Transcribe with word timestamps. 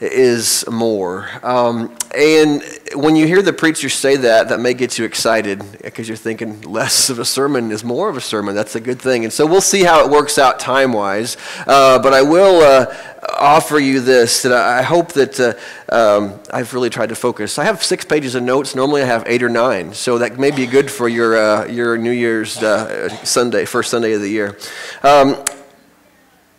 is 0.00 0.68
more. 0.70 1.28
Um, 1.42 1.96
and 2.14 2.62
when 2.94 3.16
you 3.16 3.26
hear 3.26 3.42
the 3.42 3.52
preacher 3.52 3.88
say 3.88 4.16
that, 4.16 4.48
that 4.50 4.60
may 4.60 4.74
get 4.74 4.98
you 4.98 5.04
excited 5.04 5.62
because 5.82 6.08
you're 6.08 6.16
thinking 6.16 6.60
less 6.62 7.10
of 7.10 7.18
a 7.18 7.24
sermon 7.24 7.70
is 7.70 7.82
more 7.82 8.08
of 8.08 8.16
a 8.16 8.20
sermon. 8.20 8.54
That's 8.54 8.76
a 8.76 8.80
good 8.80 9.00
thing. 9.00 9.24
And 9.24 9.32
so 9.32 9.46
we'll 9.46 9.60
see 9.60 9.82
how 9.82 10.04
it 10.04 10.10
works 10.10 10.38
out 10.38 10.60
time 10.60 10.92
wise. 10.92 11.36
Uh, 11.66 11.98
but 11.98 12.12
I 12.12 12.22
will 12.22 12.62
uh, 12.62 12.94
offer 13.38 13.78
you 13.78 14.00
this 14.00 14.42
that 14.42 14.52
I 14.52 14.82
hope 14.82 15.12
that 15.12 15.40
uh, 15.40 15.54
um, 15.94 16.40
I've 16.52 16.74
really 16.74 16.90
tried 16.90 17.08
to 17.08 17.16
focus. 17.16 17.58
I 17.58 17.64
have 17.64 17.82
six 17.82 18.04
pages 18.04 18.34
of 18.34 18.42
notes. 18.42 18.74
Normally 18.74 19.02
I 19.02 19.06
have 19.06 19.24
eight 19.26 19.42
or 19.42 19.48
nine. 19.48 19.94
So 19.94 20.18
that 20.18 20.38
may 20.38 20.50
be 20.50 20.66
good 20.66 20.90
for 20.90 21.08
your, 21.08 21.36
uh, 21.36 21.66
your 21.66 21.96
New 21.96 22.10
Year's 22.10 22.62
uh, 22.62 23.08
Sunday, 23.24 23.64
first 23.64 23.90
Sunday 23.90 24.12
of 24.12 24.20
the 24.20 24.30
year. 24.30 24.56
Um, 25.02 25.42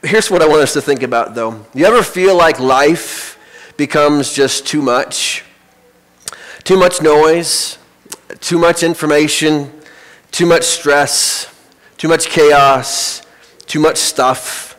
here's 0.04 0.29
what 0.29 0.41
I 0.41 0.48
want 0.48 0.61
us 0.61 0.73
to 0.73 0.82
think 0.82 1.04
about, 1.04 1.36
though. 1.36 1.66
You 1.73 1.86
ever 1.86 2.04
feel 2.04 2.36
like 2.36 2.59
life 2.59 3.38
becomes 3.77 4.34
just 4.34 4.68
too 4.68 4.82
much? 4.82 5.43
Too 6.64 6.78
much 6.78 7.01
noise, 7.01 7.78
too 8.39 8.57
much 8.57 8.83
information, 8.83 9.71
too 10.32 10.46
much 10.46 10.64
stress, 10.64 11.54
too 11.97 12.07
much 12.07 12.28
chaos, 12.28 13.21
too 13.65 13.79
much 13.79 13.97
stuff, 13.97 14.78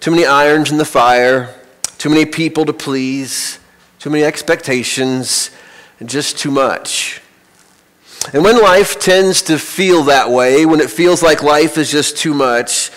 too 0.00 0.10
many 0.10 0.26
irons 0.26 0.70
in 0.70 0.78
the 0.78 0.84
fire, 0.84 1.54
too 1.98 2.08
many 2.08 2.24
people 2.24 2.64
to 2.64 2.72
please, 2.72 3.58
too 3.98 4.10
many 4.10 4.24
expectations, 4.24 5.50
and 6.00 6.08
just 6.08 6.38
too 6.38 6.50
much. 6.50 7.20
And 8.32 8.44
when 8.44 8.60
life 8.60 9.00
tends 9.00 9.42
to 9.42 9.58
feel 9.58 10.04
that 10.04 10.30
way, 10.30 10.66
when 10.66 10.80
it 10.80 10.90
feels 10.90 11.22
like 11.22 11.42
life 11.42 11.78
is 11.78 11.90
just 11.90 12.16
too 12.16 12.34
much, 12.34 12.90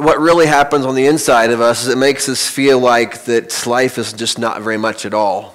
what 0.00 0.18
really 0.18 0.46
happens 0.46 0.86
on 0.86 0.94
the 0.94 1.06
inside 1.06 1.50
of 1.50 1.60
us 1.60 1.82
is 1.82 1.88
it 1.88 1.98
makes 1.98 2.28
us 2.28 2.48
feel 2.48 2.78
like 2.78 3.24
that 3.24 3.66
life 3.66 3.98
is 3.98 4.12
just 4.12 4.38
not 4.38 4.62
very 4.62 4.76
much 4.76 5.04
at 5.04 5.14
all. 5.14 5.54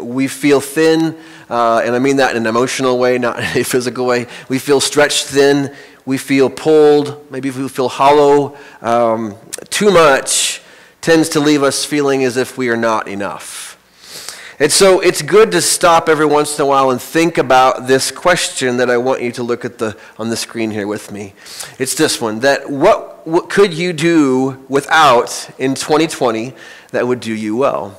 We 0.00 0.28
feel 0.28 0.60
thin, 0.60 1.18
uh, 1.48 1.82
and 1.84 1.94
I 1.94 1.98
mean 1.98 2.16
that 2.16 2.32
in 2.32 2.42
an 2.42 2.46
emotional 2.46 2.98
way, 2.98 3.18
not 3.18 3.38
in 3.38 3.44
a 3.60 3.64
physical 3.64 4.06
way. 4.06 4.26
We 4.48 4.58
feel 4.58 4.80
stretched 4.80 5.26
thin. 5.26 5.74
We 6.04 6.18
feel 6.18 6.50
pulled. 6.50 7.30
Maybe 7.30 7.50
we 7.50 7.68
feel 7.68 7.88
hollow. 7.88 8.56
Um, 8.80 9.36
too 9.70 9.90
much 9.90 10.62
tends 11.00 11.30
to 11.30 11.40
leave 11.40 11.62
us 11.62 11.84
feeling 11.84 12.24
as 12.24 12.36
if 12.36 12.58
we 12.58 12.68
are 12.68 12.76
not 12.76 13.08
enough. 13.08 13.69
And 14.60 14.70
so 14.70 15.00
it's 15.00 15.22
good 15.22 15.52
to 15.52 15.62
stop 15.62 16.06
every 16.06 16.26
once 16.26 16.58
in 16.58 16.62
a 16.62 16.66
while 16.66 16.90
and 16.90 17.00
think 17.00 17.38
about 17.38 17.86
this 17.86 18.10
question 18.10 18.76
that 18.76 18.90
I 18.90 18.98
want 18.98 19.22
you 19.22 19.32
to 19.32 19.42
look 19.42 19.64
at 19.64 19.78
the, 19.78 19.96
on 20.18 20.28
the 20.28 20.36
screen 20.36 20.70
here 20.70 20.86
with 20.86 21.10
me. 21.10 21.32
It's 21.78 21.94
this 21.94 22.20
one 22.20 22.40
that 22.40 22.68
what, 22.68 23.26
what 23.26 23.48
could 23.48 23.72
you 23.72 23.94
do 23.94 24.62
without 24.68 25.48
in 25.58 25.74
2020 25.74 26.52
that 26.90 27.06
would 27.06 27.20
do 27.20 27.34
you 27.34 27.56
well? 27.56 27.98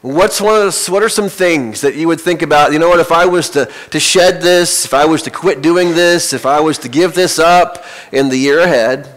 What's 0.00 0.40
one 0.40 0.54
of 0.54 0.72
the, 0.72 0.92
what 0.92 1.02
are 1.02 1.08
some 1.08 1.28
things 1.28 1.80
that 1.80 1.96
you 1.96 2.06
would 2.06 2.20
think 2.20 2.40
about? 2.42 2.72
You 2.72 2.78
know 2.78 2.88
what, 2.88 3.00
if 3.00 3.10
I 3.10 3.26
was 3.26 3.50
to, 3.50 3.68
to 3.90 3.98
shed 3.98 4.40
this, 4.40 4.84
if 4.84 4.94
I 4.94 5.06
was 5.06 5.22
to 5.22 5.32
quit 5.32 5.60
doing 5.60 5.96
this, 5.96 6.32
if 6.32 6.46
I 6.46 6.60
was 6.60 6.78
to 6.78 6.88
give 6.88 7.14
this 7.14 7.40
up 7.40 7.84
in 8.12 8.28
the 8.28 8.36
year 8.36 8.60
ahead, 8.60 9.12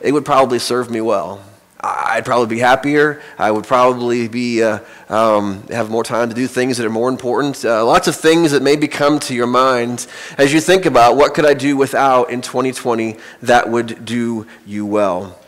it 0.00 0.12
would 0.12 0.24
probably 0.24 0.58
serve 0.58 0.90
me 0.90 1.02
well. 1.02 1.44
I'd 1.84 2.24
probably 2.24 2.46
be 2.46 2.60
happier. 2.60 3.20
I 3.38 3.50
would 3.50 3.64
probably 3.64 4.28
be, 4.28 4.62
uh, 4.62 4.78
um, 5.08 5.66
have 5.68 5.90
more 5.90 6.04
time 6.04 6.28
to 6.30 6.34
do 6.34 6.46
things 6.46 6.78
that 6.78 6.86
are 6.86 6.90
more 6.90 7.08
important. 7.08 7.62
Uh, 7.64 7.84
lots 7.84 8.08
of 8.08 8.16
things 8.16 8.52
that 8.52 8.62
maybe 8.62 8.88
come 8.88 9.18
to 9.20 9.34
your 9.34 9.46
mind 9.46 10.06
as 10.38 10.52
you 10.52 10.60
think 10.60 10.86
about 10.86 11.16
what 11.16 11.34
could 11.34 11.44
I 11.44 11.54
do 11.54 11.76
without 11.76 12.30
in 12.30 12.40
2020 12.40 13.16
that 13.42 13.68
would 13.68 14.04
do 14.04 14.46
you 14.64 14.86
well. 14.86 15.38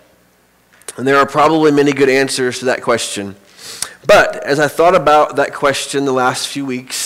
And 0.96 1.06
there 1.06 1.16
are 1.16 1.26
probably 1.26 1.70
many 1.72 1.92
good 1.92 2.08
answers 2.08 2.58
to 2.58 2.66
that 2.66 2.82
question. 2.82 3.36
But 4.06 4.36
as 4.44 4.60
I 4.60 4.68
thought 4.68 4.94
about 4.94 5.36
that 5.36 5.54
question 5.54 6.04
the 6.04 6.12
last 6.12 6.48
few 6.48 6.64
weeks, 6.64 7.05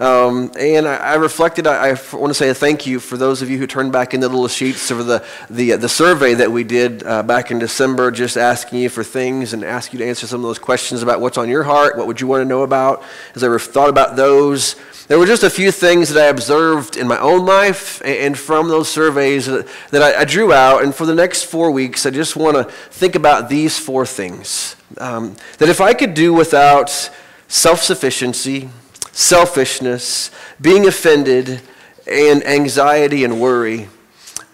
um, 0.00 0.50
and 0.58 0.88
I, 0.88 0.96
I 0.96 1.14
reflected, 1.16 1.66
I, 1.66 1.88
I, 1.88 2.16
want 2.16 2.28
to 2.28 2.34
say 2.34 2.48
a 2.48 2.54
thank 2.54 2.86
you 2.86 3.00
for 3.00 3.18
those 3.18 3.42
of 3.42 3.50
you 3.50 3.58
who 3.58 3.66
turned 3.66 3.92
back 3.92 4.14
in 4.14 4.20
the 4.20 4.30
little 4.30 4.48
sheets 4.48 4.90
of 4.90 5.06
the, 5.06 5.22
the, 5.50 5.76
the 5.76 5.90
survey 5.90 6.32
that 6.32 6.50
we 6.50 6.64
did 6.64 7.02
uh, 7.04 7.22
back 7.22 7.50
in 7.50 7.58
December, 7.58 8.10
just 8.10 8.38
asking 8.38 8.78
you 8.78 8.88
for 8.88 9.04
things 9.04 9.52
and 9.52 9.62
ask 9.62 9.92
you 9.92 9.98
to 9.98 10.06
answer 10.06 10.26
some 10.26 10.40
of 10.40 10.44
those 10.44 10.58
questions 10.58 11.02
about 11.02 11.20
what's 11.20 11.36
on 11.36 11.50
your 11.50 11.64
heart, 11.64 11.98
what 11.98 12.06
would 12.06 12.18
you 12.18 12.26
want 12.26 12.40
to 12.40 12.46
know 12.46 12.62
about. 12.62 13.02
As 13.34 13.44
I 13.44 13.58
thought 13.58 13.90
about 13.90 14.16
those, 14.16 14.74
there 15.08 15.18
were 15.18 15.26
just 15.26 15.42
a 15.42 15.50
few 15.50 15.70
things 15.70 16.08
that 16.08 16.24
I 16.24 16.28
observed 16.28 16.96
in 16.96 17.06
my 17.06 17.18
own 17.18 17.44
life 17.44 18.00
and 18.02 18.38
from 18.38 18.68
those 18.68 18.88
surveys 18.88 19.44
that 19.46 19.66
I, 19.94 20.24
drew 20.24 20.50
out. 20.50 20.82
And 20.82 20.94
for 20.94 21.04
the 21.04 21.14
next 21.14 21.44
four 21.44 21.70
weeks, 21.70 22.06
I 22.06 22.10
just 22.10 22.36
want 22.36 22.56
to 22.56 22.64
think 22.64 23.16
about 23.16 23.50
these 23.50 23.78
four 23.78 24.06
things. 24.06 24.76
Um, 24.96 25.36
that 25.58 25.68
if 25.68 25.82
I 25.82 25.92
could 25.92 26.14
do 26.14 26.32
without 26.32 27.10
self 27.48 27.82
sufficiency, 27.82 28.70
selfishness, 29.12 30.30
being 30.60 30.86
offended, 30.86 31.60
and 32.06 32.44
anxiety 32.46 33.24
and 33.24 33.40
worry, 33.40 33.88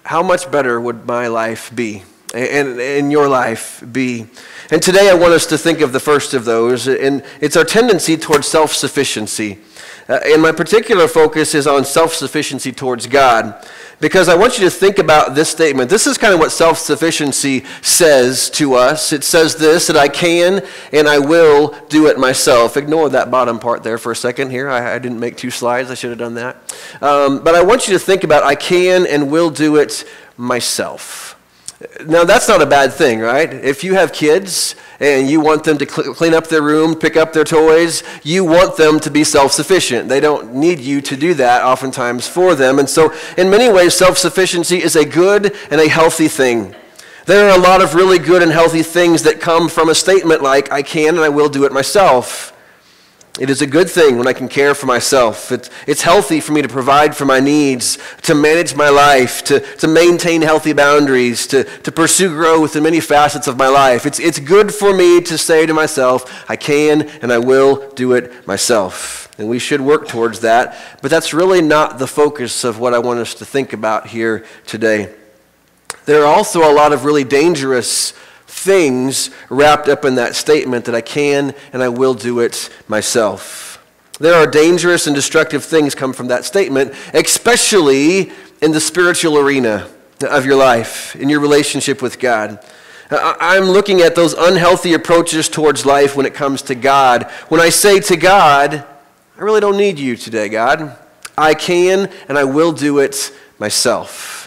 how 0.04 0.22
much 0.22 0.50
better 0.50 0.80
would 0.80 1.06
my 1.06 1.26
life 1.26 1.74
be? 1.74 2.02
And, 2.34 2.78
and 2.80 3.10
your 3.10 3.28
life 3.28 3.82
be? 3.92 4.26
And 4.70 4.82
today 4.82 5.10
I 5.10 5.14
want 5.14 5.32
us 5.32 5.46
to 5.46 5.58
think 5.58 5.80
of 5.80 5.92
the 5.92 6.00
first 6.00 6.34
of 6.34 6.44
those, 6.44 6.86
and 6.86 7.22
it's 7.40 7.56
our 7.56 7.64
tendency 7.64 8.16
towards 8.16 8.46
self 8.46 8.72
sufficiency. 8.72 9.58
Uh, 10.08 10.20
and 10.24 10.40
my 10.40 10.52
particular 10.52 11.08
focus 11.08 11.54
is 11.54 11.66
on 11.66 11.84
self 11.84 12.14
sufficiency 12.14 12.72
towards 12.72 13.06
God. 13.06 13.54
Because 13.98 14.28
I 14.28 14.36
want 14.36 14.58
you 14.58 14.64
to 14.64 14.70
think 14.70 14.98
about 14.98 15.34
this 15.34 15.48
statement. 15.48 15.88
This 15.88 16.06
is 16.06 16.18
kind 16.18 16.34
of 16.34 16.38
what 16.38 16.52
self 16.52 16.78
sufficiency 16.78 17.64
says 17.80 18.50
to 18.50 18.74
us. 18.74 19.12
It 19.12 19.24
says 19.24 19.56
this 19.56 19.86
that 19.86 19.96
I 19.96 20.08
can 20.08 20.62
and 20.92 21.08
I 21.08 21.18
will 21.18 21.74
do 21.88 22.06
it 22.06 22.18
myself. 22.18 22.76
Ignore 22.76 23.08
that 23.10 23.30
bottom 23.30 23.58
part 23.58 23.82
there 23.82 23.96
for 23.96 24.12
a 24.12 24.16
second 24.16 24.50
here. 24.50 24.68
I, 24.68 24.94
I 24.94 24.98
didn't 24.98 25.18
make 25.18 25.36
two 25.36 25.50
slides, 25.50 25.90
I 25.90 25.94
should 25.94 26.10
have 26.10 26.18
done 26.18 26.34
that. 26.34 26.56
Um, 27.00 27.42
but 27.42 27.54
I 27.54 27.62
want 27.62 27.88
you 27.88 27.94
to 27.94 27.98
think 27.98 28.22
about 28.22 28.44
I 28.44 28.54
can 28.54 29.06
and 29.06 29.30
will 29.30 29.50
do 29.50 29.76
it 29.76 30.04
myself. 30.36 31.35
Now, 32.06 32.24
that's 32.24 32.48
not 32.48 32.62
a 32.62 32.66
bad 32.66 32.94
thing, 32.94 33.20
right? 33.20 33.52
If 33.52 33.84
you 33.84 33.94
have 33.94 34.12
kids 34.12 34.76
and 34.98 35.28
you 35.28 35.40
want 35.40 35.64
them 35.64 35.76
to 35.76 35.86
cl- 35.86 36.14
clean 36.14 36.32
up 36.32 36.46
their 36.46 36.62
room, 36.62 36.94
pick 36.94 37.18
up 37.18 37.34
their 37.34 37.44
toys, 37.44 38.02
you 38.22 38.44
want 38.44 38.78
them 38.78 38.98
to 39.00 39.10
be 39.10 39.24
self 39.24 39.52
sufficient. 39.52 40.08
They 40.08 40.20
don't 40.20 40.54
need 40.54 40.80
you 40.80 41.02
to 41.02 41.16
do 41.16 41.34
that 41.34 41.62
oftentimes 41.62 42.26
for 42.26 42.54
them. 42.54 42.78
And 42.78 42.88
so, 42.88 43.12
in 43.36 43.50
many 43.50 43.70
ways, 43.70 43.92
self 43.92 44.16
sufficiency 44.16 44.82
is 44.82 44.96
a 44.96 45.04
good 45.04 45.54
and 45.70 45.78
a 45.78 45.88
healthy 45.88 46.28
thing. 46.28 46.74
There 47.26 47.50
are 47.50 47.58
a 47.58 47.60
lot 47.60 47.82
of 47.82 47.94
really 47.94 48.18
good 48.18 48.40
and 48.40 48.52
healthy 48.52 48.82
things 48.82 49.24
that 49.24 49.40
come 49.40 49.68
from 49.68 49.90
a 49.90 49.94
statement 49.94 50.42
like, 50.42 50.72
I 50.72 50.80
can 50.80 51.16
and 51.16 51.24
I 51.24 51.28
will 51.28 51.50
do 51.50 51.64
it 51.64 51.72
myself. 51.72 52.55
It 53.38 53.50
is 53.50 53.60
a 53.60 53.66
good 53.66 53.90
thing 53.90 54.16
when 54.16 54.26
I 54.26 54.32
can 54.32 54.48
care 54.48 54.74
for 54.74 54.86
myself. 54.86 55.52
It, 55.52 55.68
it's 55.86 56.00
healthy 56.00 56.40
for 56.40 56.52
me 56.52 56.62
to 56.62 56.68
provide 56.68 57.14
for 57.14 57.26
my 57.26 57.38
needs, 57.38 57.98
to 58.22 58.34
manage 58.34 58.74
my 58.74 58.88
life, 58.88 59.44
to, 59.44 59.60
to 59.76 59.86
maintain 59.86 60.40
healthy 60.40 60.72
boundaries, 60.72 61.46
to, 61.48 61.64
to 61.64 61.92
pursue 61.92 62.30
growth 62.30 62.76
in 62.76 62.82
many 62.82 62.98
facets 63.00 63.46
of 63.46 63.58
my 63.58 63.68
life. 63.68 64.06
It's, 64.06 64.18
it's 64.18 64.38
good 64.38 64.72
for 64.72 64.94
me 64.94 65.20
to 65.20 65.36
say 65.36 65.66
to 65.66 65.74
myself, 65.74 66.48
I 66.48 66.56
can 66.56 67.02
and 67.20 67.30
I 67.30 67.38
will 67.38 67.90
do 67.90 68.14
it 68.14 68.46
myself. 68.46 69.28
And 69.38 69.50
we 69.50 69.58
should 69.58 69.82
work 69.82 70.08
towards 70.08 70.40
that. 70.40 70.78
But 71.02 71.10
that's 71.10 71.34
really 71.34 71.60
not 71.60 71.98
the 71.98 72.06
focus 72.06 72.64
of 72.64 72.78
what 72.78 72.94
I 72.94 73.00
want 73.00 73.18
us 73.18 73.34
to 73.34 73.44
think 73.44 73.74
about 73.74 74.06
here 74.06 74.46
today. 74.66 75.14
There 76.06 76.22
are 76.22 76.34
also 76.34 76.60
a 76.60 76.72
lot 76.72 76.94
of 76.94 77.04
really 77.04 77.24
dangerous 77.24 78.14
things 78.66 79.30
wrapped 79.48 79.88
up 79.88 80.04
in 80.04 80.16
that 80.16 80.34
statement 80.34 80.84
that 80.86 80.94
I 80.94 81.00
can 81.00 81.54
and 81.72 81.82
I 81.84 81.88
will 81.88 82.14
do 82.14 82.40
it 82.40 82.68
myself. 82.88 83.82
There 84.18 84.34
are 84.34 84.46
dangerous 84.46 85.06
and 85.06 85.14
destructive 85.14 85.64
things 85.64 85.94
come 85.94 86.12
from 86.12 86.26
that 86.28 86.44
statement, 86.44 86.92
especially 87.14 88.32
in 88.60 88.72
the 88.72 88.80
spiritual 88.80 89.38
arena 89.38 89.88
of 90.22 90.44
your 90.44 90.56
life, 90.56 91.14
in 91.14 91.28
your 91.28 91.38
relationship 91.38 92.02
with 92.02 92.18
God. 92.18 92.58
I'm 93.08 93.66
looking 93.66 94.00
at 94.00 94.16
those 94.16 94.32
unhealthy 94.32 94.94
approaches 94.94 95.48
towards 95.48 95.86
life 95.86 96.16
when 96.16 96.26
it 96.26 96.34
comes 96.34 96.60
to 96.62 96.74
God. 96.74 97.30
When 97.48 97.60
I 97.60 97.68
say 97.68 98.00
to 98.00 98.16
God, 98.16 98.84
I 99.38 99.40
really 99.40 99.60
don't 99.60 99.76
need 99.76 100.00
you 100.00 100.16
today, 100.16 100.48
God. 100.48 100.98
I 101.38 101.54
can 101.54 102.10
and 102.28 102.36
I 102.36 102.44
will 102.44 102.72
do 102.72 102.98
it 102.98 103.32
myself. 103.60 104.45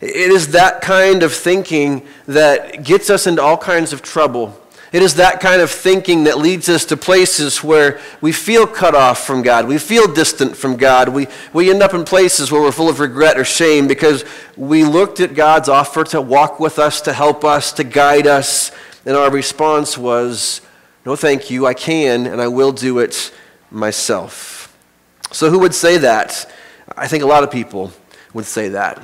It 0.00 0.30
is 0.30 0.52
that 0.52 0.80
kind 0.80 1.22
of 1.22 1.32
thinking 1.32 2.06
that 2.26 2.84
gets 2.84 3.10
us 3.10 3.26
into 3.26 3.42
all 3.42 3.58
kinds 3.58 3.92
of 3.92 4.00
trouble. 4.00 4.58
It 4.92 5.02
is 5.02 5.14
that 5.16 5.40
kind 5.40 5.62
of 5.62 5.70
thinking 5.70 6.24
that 6.24 6.38
leads 6.38 6.68
us 6.68 6.84
to 6.86 6.96
places 6.96 7.62
where 7.62 8.00
we 8.20 8.32
feel 8.32 8.66
cut 8.66 8.94
off 8.94 9.24
from 9.24 9.42
God. 9.42 9.68
We 9.68 9.78
feel 9.78 10.12
distant 10.12 10.56
from 10.56 10.76
God. 10.76 11.10
We, 11.10 11.28
we 11.52 11.70
end 11.70 11.80
up 11.80 11.94
in 11.94 12.04
places 12.04 12.50
where 12.50 12.60
we're 12.60 12.72
full 12.72 12.88
of 12.88 12.98
regret 12.98 13.38
or 13.38 13.44
shame 13.44 13.86
because 13.86 14.24
we 14.56 14.82
looked 14.82 15.20
at 15.20 15.34
God's 15.34 15.68
offer 15.68 16.02
to 16.04 16.20
walk 16.20 16.58
with 16.58 16.80
us, 16.80 17.00
to 17.02 17.12
help 17.12 17.44
us, 17.44 17.72
to 17.74 17.84
guide 17.84 18.26
us, 18.26 18.72
and 19.06 19.16
our 19.16 19.30
response 19.30 19.96
was, 19.96 20.60
No, 21.06 21.14
thank 21.14 21.50
you. 21.50 21.66
I 21.66 21.74
can 21.74 22.26
and 22.26 22.40
I 22.40 22.48
will 22.48 22.72
do 22.72 22.98
it 22.98 23.32
myself. 23.70 24.76
So, 25.30 25.50
who 25.50 25.60
would 25.60 25.74
say 25.74 25.98
that? 25.98 26.50
I 26.96 27.06
think 27.06 27.22
a 27.22 27.26
lot 27.26 27.44
of 27.44 27.50
people 27.52 27.92
would 28.34 28.44
say 28.44 28.70
that. 28.70 29.00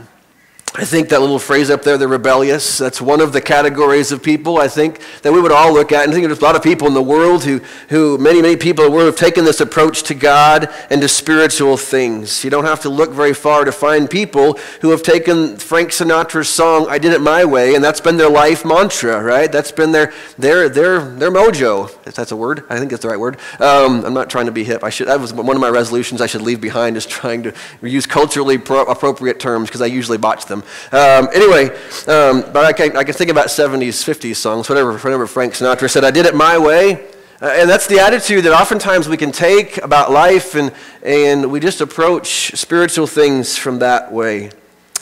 I 0.79 0.85
think 0.85 1.09
that 1.09 1.21
little 1.21 1.39
phrase 1.39 1.71
up 1.71 1.83
there, 1.85 1.97
the 1.97 2.07
rebellious, 2.07 2.77
that's 2.77 3.01
one 3.01 3.23
of 3.23 3.33
the 3.33 3.41
categories 3.41 4.13
of 4.13 4.23
people 4.23 4.59
I 4.59 4.69
think 4.69 5.01
that 5.23 5.33
we 5.33 5.41
would 5.41 5.51
all 5.51 5.73
look 5.73 5.91
at. 5.91 6.05
And 6.05 6.11
I 6.11 6.15
think 6.15 6.27
there's 6.27 6.39
a 6.39 6.45
lot 6.45 6.55
of 6.55 6.63
people 6.63 6.87
in 6.87 6.93
the 6.93 7.03
world 7.03 7.45
who, 7.45 7.61
who 7.89 8.19
many, 8.19 8.43
many 8.43 8.57
people 8.57 8.85
in 8.85 8.91
the 8.91 8.95
world 8.95 9.07
have 9.07 9.17
taken 9.17 9.47
this 9.47 9.63
approach 9.63 10.03
to 10.03 10.15
God 10.15 10.69
and 10.91 11.01
to 11.01 11.09
spiritual 11.09 11.79
things. 11.79 12.45
You 12.45 12.51
don't 12.51 12.67
have 12.67 12.81
to 12.81 12.91
look 12.91 13.11
very 13.13 13.33
far 13.33 13.65
to 13.65 13.73
find 13.73 14.11
people 14.11 14.59
who 14.83 14.91
have 14.91 15.03
taken 15.03 15.57
Frank 15.57 15.93
Sinatra's 15.93 16.51
song, 16.51 16.89
I 16.91 16.99
Did 16.99 17.15
It 17.15 17.23
My 17.23 17.47
Way, 17.47 17.75
and 17.75 17.83
that's 17.83 18.03
been 18.03 18.19
their 18.19 18.29
life 18.29 18.63
mantra, 18.63 19.23
right? 19.23 19.51
That's 19.51 19.73
been 19.73 19.93
their, 19.93 20.13
their, 20.37 20.69
their, 20.69 21.01
their 21.01 21.31
mojo, 21.31 21.91
if 22.07 22.15
that's 22.15 22.33
a 22.33 22.37
word. 22.37 22.65
I 22.69 22.79
think 22.79 22.91
that's 22.91 23.03
the 23.03 23.09
right 23.09 23.19
word. 23.19 23.39
Um, 23.61 24.05
I'm 24.05 24.13
not 24.13 24.29
trying 24.29 24.47
to 24.47 24.53
be 24.53 24.65
hip. 24.65 24.85
I 24.85 24.91
should, 24.91 25.09
that 25.09 25.21
was 25.21 25.33
one 25.33 25.57
of 25.57 25.63
my 25.63 25.71
resolutions 25.71 26.21
I 26.21 26.27
should 26.27 26.43
leave 26.43 26.61
behind 26.61 26.99
is 26.99 27.07
trying 27.07 27.45
to 27.45 27.55
use 27.81 28.05
culturally 28.05 28.59
pro- 28.59 28.85
appropriate 28.85 29.41
terms 29.41 29.71
because 29.71 29.81
I 29.81 29.87
usually 29.87 30.19
botch 30.19 30.45
them. 30.45 30.65
Um, 30.93 31.29
anyway, 31.35 31.69
um, 32.07 32.43
but 32.53 32.65
I 32.65 32.73
can, 32.73 32.97
I 32.97 33.05
can 33.05 33.15
think 33.15 33.31
about 33.31 33.47
70s, 33.47 34.05
50s 34.05 34.37
songs, 34.37 34.69
whatever, 34.69 34.93
whatever 34.99 35.27
Frank 35.27 35.55
Sinatra 35.55 35.91
said. 35.91 36.05
I 36.05 36.11
did 36.11 36.27
it 36.27 36.35
my 36.35 36.59
way. 36.59 37.07
Uh, 37.41 37.53
and 37.55 37.69
that's 37.69 37.87
the 37.87 37.99
attitude 37.99 38.45
that 38.45 38.59
oftentimes 38.59 39.11
we 39.11 39.17
can 39.19 39.31
take 39.31 39.77
about 39.79 40.11
life, 40.11 40.55
and, 40.55 40.73
and 41.03 41.51
we 41.51 41.61
just 41.61 41.83
approach 41.83 42.57
spiritual 42.57 43.07
things 43.07 43.59
from 43.59 43.81
that 43.81 44.11
way. 44.11 44.51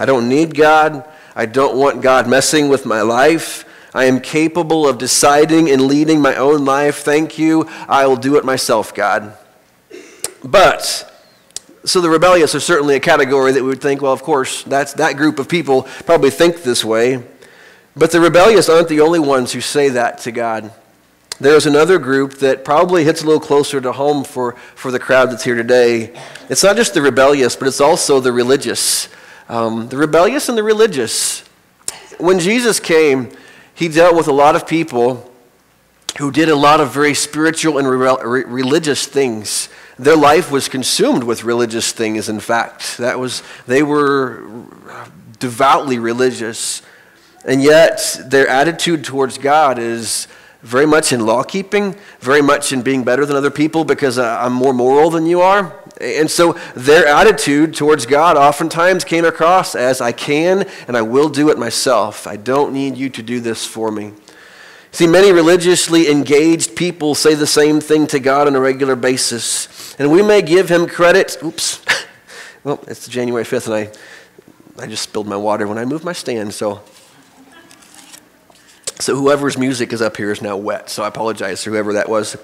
I 0.01 0.05
don't 0.05 0.29
need 0.29 0.57
God. 0.57 1.09
I 1.37 1.47
don't 1.47 1.77
want 1.77 2.03
God 2.03 2.29
messing 2.29 2.69
with 2.69 2.87
my 2.87 3.03
life. 3.03 3.65
I 3.95 4.07
am 4.07 4.21
capable 4.21 4.89
of 4.89 4.99
deciding 4.99 5.71
and 5.71 5.83
leading 5.83 6.21
my 6.21 6.35
own 6.35 6.65
life. 6.65 6.99
Thank 6.99 7.39
you. 7.39 7.69
I 7.89 8.09
will 8.09 8.17
do 8.17 8.37
it 8.37 8.45
myself, 8.45 8.93
God. 8.93 9.37
But 10.43 11.14
so 11.85 12.01
the 12.01 12.09
rebellious 12.09 12.55
are 12.55 12.61
certainly 12.61 12.97
a 12.97 13.01
category 13.01 13.53
that 13.53 13.63
we 13.63 13.69
would 13.69 13.81
think, 13.81 14.01
well, 14.01 14.13
of 14.13 14.23
course, 14.23 14.63
that's 14.63 14.95
that 14.95 15.17
group 15.17 15.39
of 15.39 15.49
people 15.49 15.83
probably 16.07 16.31
think 16.31 16.63
this 16.63 16.85
way. 16.85 17.23
But 17.97 18.11
the 18.11 18.21
rebellious 18.21 18.69
aren't 18.69 18.89
the 18.89 19.01
only 19.01 19.21
ones 19.21 19.53
who 19.53 19.61
say 19.61 19.91
that 19.91 20.19
to 20.19 20.33
God. 20.33 20.73
There's 21.41 21.67
another 21.67 21.99
group 21.99 22.35
that 22.35 22.65
probably 22.65 23.05
hits 23.05 23.23
a 23.23 23.27
little 23.27 23.41
closer 23.41 23.81
to 23.81 23.93
home 23.93 24.25
for, 24.25 24.53
for 24.75 24.91
the 24.91 24.99
crowd 24.99 25.31
that's 25.31 25.45
here 25.45 25.57
today. 25.57 26.19
It's 26.49 26.63
not 26.63 26.77
just 26.77 26.95
the 26.95 27.03
rebellious, 27.03 27.57
but 27.57 27.69
it's 27.69 27.81
also 27.81 28.21
the 28.21 28.33
religious. 28.33 29.09
Um, 29.49 29.89
the 29.89 29.97
rebellious 29.97 30.49
and 30.49 30.57
the 30.57 30.63
religious. 30.63 31.41
When 32.19 32.39
Jesus 32.39 32.81
came, 32.81 33.31
he 33.75 33.89
dealt 33.89 34.17
with 34.17 34.29
a 34.29 34.33
lot 34.33 34.55
of 34.57 34.67
people 34.67 35.31
who 36.19 36.31
did 36.31 36.49
a 36.49 36.57
lot 36.57 36.81
of 36.81 36.93
very 36.93 37.15
spiritual 37.15 37.79
and 37.79 37.89
re- 37.89 38.45
religious 38.45 39.07
things. 39.07 39.69
Their 39.99 40.17
life 40.17 40.51
was 40.51 40.69
consumed 40.69 41.25
with 41.25 41.45
religious 41.45 41.93
things, 41.93 42.29
in 42.29 42.41
fact. 42.41 42.99
That 42.99 43.19
was, 43.19 43.43
they 43.67 43.83
were 43.83 44.43
devoutly 45.39 45.99
religious. 45.99 46.83
And 47.45 47.63
yet, 47.63 48.21
their 48.27 48.49
attitude 48.49 49.05
towards 49.05 49.39
God 49.39 49.79
is 49.79 50.27
very 50.63 50.87
much 50.87 51.13
in 51.13 51.27
law 51.27 51.43
keeping, 51.43 51.95
very 52.21 52.41
much 52.41 52.73
in 52.73 52.83
being 52.83 53.05
better 53.05 53.27
than 53.27 53.37
other 53.37 53.51
people 53.51 53.85
because 53.85 54.19
I'm 54.19 54.55
more 54.55 54.73
moral 54.73 55.11
than 55.11 55.27
you 55.27 55.43
are. 55.43 55.79
And 56.01 56.29
so 56.31 56.55
their 56.75 57.07
attitude 57.07 57.75
towards 57.75 58.07
God 58.07 58.37
oftentimes 58.37 59.05
came 59.05 59.25
across 59.25 59.75
as 59.75 60.01
I 60.01 60.11
can 60.11 60.67
and 60.89 60.97
I 60.97 61.03
will 61.03 61.29
do 61.29 61.51
it 61.51 61.59
myself. 61.59 62.27
I 62.27 62.37
don't 62.37 62.73
need 62.73 62.97
you 62.97 63.11
to 63.11 63.23
do 63.23 63.41
this 63.41 63.65
for 63.65 63.93
me. 63.93 64.13
See, 64.95 65.09
many 65.09 65.33
religiously 65.33 66.09
engaged 66.09 66.77
people 66.77 67.17
say 67.17 67.35
the 67.35 67.49
same 67.49 67.81
thing 67.81 68.07
to 68.07 68.21
God 68.21 68.47
on 68.47 68.55
a 68.55 68.61
regular 68.61 68.95
basis. 68.95 69.97
And 69.99 70.13
we 70.13 70.23
may 70.23 70.41
give 70.41 70.69
him 70.69 70.87
credit. 70.87 71.37
Oops. 71.43 71.85
well, 72.65 72.79
it's 72.87 73.09
January 73.09 73.43
5th, 73.43 73.67
and 73.67 73.75
I, 73.75 74.85
I 74.85 74.87
just 74.87 75.03
spilled 75.03 75.27
my 75.27 75.37
water 75.37 75.67
when 75.67 75.79
I 75.79 75.85
moved 75.85 76.05
my 76.05 76.13
stand, 76.13 76.55
so. 76.55 76.81
So 79.01 79.17
whoever's 79.17 79.59
music 79.59 79.93
is 79.93 80.01
up 80.01 80.17
here 80.17 80.31
is 80.31 80.41
now 80.41 80.57
wet, 80.57 80.89
so 80.89 81.03
I 81.03 81.09
apologize 81.09 81.65
to 81.65 81.71
whoever 81.71 81.95
that 81.95 82.09
was. 82.09 82.37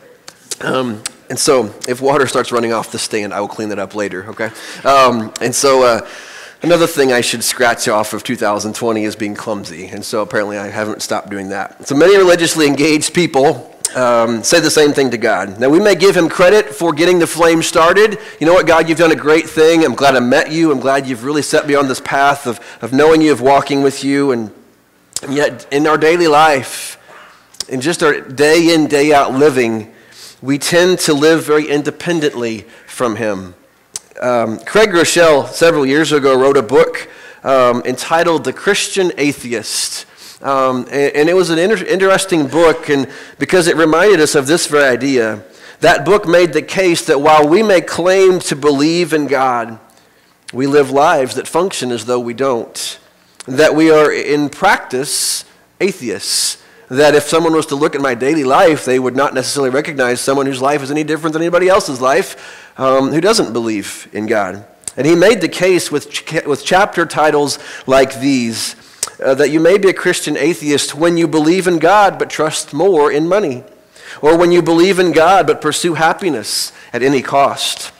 Um, 0.60 1.04
and 1.28 1.38
so 1.38 1.72
if 1.86 2.00
water 2.00 2.26
starts 2.26 2.50
running 2.50 2.72
off 2.72 2.90
the 2.90 2.98
stand, 2.98 3.32
I 3.32 3.38
will 3.38 3.46
clean 3.46 3.70
it 3.70 3.78
up 3.78 3.94
later, 3.94 4.26
okay? 4.30 4.50
Um, 4.82 5.32
and 5.40 5.54
so 5.54 5.84
uh, 5.84 6.08
another 6.62 6.86
thing 6.86 7.12
I 7.12 7.20
should 7.20 7.44
scratch 7.44 7.88
off 7.88 8.12
of 8.12 8.22
2020 8.22 9.04
is 9.04 9.16
being 9.16 9.34
clumsy. 9.34 9.86
And 9.86 10.04
so 10.04 10.22
apparently 10.22 10.58
I 10.58 10.68
haven't 10.68 11.02
stopped 11.02 11.30
doing 11.30 11.48
that. 11.50 11.86
So 11.86 11.94
many 11.94 12.16
religiously 12.16 12.66
engaged 12.66 13.14
people 13.14 13.70
um, 13.94 14.42
say 14.42 14.60
the 14.60 14.70
same 14.70 14.92
thing 14.92 15.10
to 15.10 15.18
God. 15.18 15.58
Now, 15.58 15.68
we 15.68 15.80
may 15.80 15.94
give 15.94 16.16
him 16.16 16.28
credit 16.28 16.68
for 16.68 16.92
getting 16.92 17.18
the 17.18 17.26
flame 17.26 17.62
started. 17.62 18.18
You 18.38 18.46
know 18.46 18.54
what, 18.54 18.66
God, 18.66 18.88
you've 18.88 18.98
done 18.98 19.12
a 19.12 19.16
great 19.16 19.48
thing. 19.48 19.84
I'm 19.84 19.94
glad 19.94 20.14
I 20.14 20.20
met 20.20 20.50
you. 20.50 20.70
I'm 20.70 20.80
glad 20.80 21.06
you've 21.06 21.24
really 21.24 21.42
set 21.42 21.66
me 21.66 21.74
on 21.74 21.88
this 21.88 22.00
path 22.00 22.46
of, 22.46 22.60
of 22.82 22.92
knowing 22.92 23.20
you, 23.20 23.32
of 23.32 23.40
walking 23.40 23.82
with 23.82 24.04
you. 24.04 24.30
And, 24.32 24.52
and 25.22 25.34
yet, 25.34 25.66
in 25.72 25.86
our 25.86 25.98
daily 25.98 26.28
life, 26.28 26.98
in 27.68 27.80
just 27.80 28.02
our 28.02 28.20
day 28.20 28.72
in, 28.72 28.86
day 28.86 29.12
out 29.12 29.32
living, 29.32 29.92
we 30.40 30.58
tend 30.58 30.98
to 31.00 31.14
live 31.14 31.44
very 31.44 31.68
independently 31.68 32.60
from 32.86 33.16
him. 33.16 33.54
Um, 34.20 34.58
Craig 34.58 34.90
Groeschel, 34.90 35.48
several 35.48 35.86
years 35.86 36.12
ago, 36.12 36.38
wrote 36.38 36.58
a 36.58 36.62
book 36.62 37.08
um, 37.42 37.80
entitled 37.86 38.44
The 38.44 38.52
Christian 38.52 39.12
Atheist. 39.16 40.04
Um, 40.42 40.86
and, 40.90 41.16
and, 41.16 41.28
it 41.30 41.32
was 41.32 41.48
an 41.48 41.58
inter- 41.58 41.86
interesting 41.86 42.46
book 42.46 42.90
and 42.90 43.10
because 43.38 43.66
it 43.66 43.76
reminded 43.76 44.20
us 44.20 44.34
of 44.34 44.46
this 44.46 44.66
very 44.66 44.84
idea. 44.84 45.42
That 45.80 46.04
book 46.04 46.28
made 46.28 46.52
the 46.52 46.60
case 46.60 47.06
that 47.06 47.22
while 47.22 47.48
we 47.48 47.62
may 47.62 47.80
claim 47.80 48.40
to 48.40 48.56
believe 48.56 49.14
in 49.14 49.26
God, 49.26 49.78
we 50.52 50.66
live 50.66 50.90
lives 50.90 51.36
that 51.36 51.48
function 51.48 51.90
as 51.90 52.04
though 52.04 52.20
we 52.20 52.34
don't. 52.34 52.98
That 53.46 53.74
we 53.74 53.90
are, 53.90 54.12
in 54.12 54.50
practice, 54.50 55.46
atheists. 55.80 56.62
That 56.90 57.14
if 57.14 57.22
someone 57.22 57.54
was 57.54 57.66
to 57.66 57.76
look 57.76 57.94
at 57.94 58.00
my 58.00 58.14
daily 58.14 58.44
life, 58.44 58.84
they 58.84 58.98
would 58.98 59.16
not 59.16 59.32
necessarily 59.32 59.70
recognize 59.70 60.20
someone 60.20 60.46
whose 60.46 60.60
life 60.60 60.82
is 60.82 60.90
any 60.90 61.04
different 61.04 61.32
than 61.32 61.42
anybody 61.42 61.68
else's 61.68 62.00
life 62.00 62.68
um, 62.78 63.12
who 63.12 63.20
doesn't 63.20 63.52
believe 63.52 64.08
in 64.12 64.26
God. 64.26 64.66
And 64.96 65.06
he 65.06 65.14
made 65.14 65.40
the 65.40 65.48
case 65.48 65.90
with, 65.90 66.10
ch- 66.10 66.44
with 66.44 66.64
chapter 66.64 67.06
titles 67.06 67.58
like 67.86 68.20
these 68.20 68.74
uh, 69.22 69.34
that 69.34 69.50
you 69.50 69.60
may 69.60 69.78
be 69.78 69.88
a 69.88 69.94
Christian 69.94 70.36
atheist 70.36 70.94
when 70.94 71.16
you 71.16 71.28
believe 71.28 71.66
in 71.66 71.78
God 71.78 72.18
but 72.18 72.30
trust 72.30 72.72
more 72.72 73.10
in 73.12 73.28
money, 73.28 73.64
or 74.22 74.36
when 74.36 74.52
you 74.52 74.62
believe 74.62 74.98
in 74.98 75.12
God 75.12 75.46
but 75.46 75.60
pursue 75.60 75.94
happiness 75.94 76.72
at 76.92 77.02
any 77.02 77.22
cost, 77.22 77.92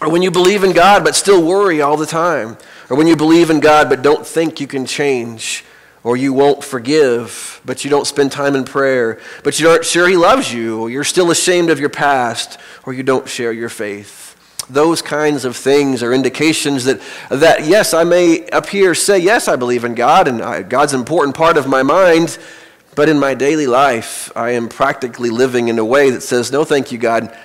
or 0.00 0.10
when 0.10 0.22
you 0.22 0.30
believe 0.30 0.64
in 0.64 0.72
God 0.72 1.04
but 1.04 1.16
still 1.16 1.44
worry 1.44 1.80
all 1.80 1.96
the 1.96 2.06
time, 2.06 2.56
or 2.90 2.96
when 2.96 3.06
you 3.06 3.16
believe 3.16 3.50
in 3.50 3.60
God 3.60 3.88
but 3.88 4.02
don't 4.02 4.26
think 4.26 4.60
you 4.60 4.66
can 4.66 4.86
change, 4.86 5.64
or 6.08 6.16
you 6.16 6.32
won't 6.32 6.64
forgive, 6.64 7.60
but 7.66 7.84
you 7.84 7.90
don't 7.90 8.06
spend 8.06 8.32
time 8.32 8.56
in 8.56 8.64
prayer, 8.64 9.20
but 9.44 9.60
you 9.60 9.68
aren't 9.68 9.84
sure 9.84 10.08
He 10.08 10.16
loves 10.16 10.50
you, 10.50 10.80
or 10.80 10.88
you're 10.88 11.04
still 11.04 11.30
ashamed 11.30 11.68
of 11.68 11.78
your 11.78 11.90
past, 11.90 12.58
or 12.86 12.94
you 12.94 13.02
don't 13.02 13.28
share 13.28 13.52
your 13.52 13.68
faith. 13.68 14.34
Those 14.70 15.02
kinds 15.02 15.44
of 15.44 15.54
things 15.54 16.02
are 16.02 16.14
indications 16.14 16.86
that, 16.86 17.02
that 17.28 17.66
yes, 17.66 17.92
I 17.92 18.04
may 18.04 18.48
up 18.48 18.70
here 18.70 18.94
say, 18.94 19.18
yes, 19.18 19.48
I 19.48 19.56
believe 19.56 19.84
in 19.84 19.94
God, 19.94 20.28
and 20.28 20.40
I, 20.40 20.62
God's 20.62 20.94
an 20.94 21.00
important 21.00 21.36
part 21.36 21.58
of 21.58 21.68
my 21.68 21.82
mind, 21.82 22.38
but 22.94 23.10
in 23.10 23.18
my 23.18 23.34
daily 23.34 23.66
life, 23.66 24.32
I 24.34 24.52
am 24.52 24.70
practically 24.70 25.28
living 25.28 25.68
in 25.68 25.78
a 25.78 25.84
way 25.84 26.08
that 26.08 26.22
says, 26.22 26.50
no, 26.50 26.64
thank 26.64 26.90
you, 26.90 26.96
God. 26.96 27.36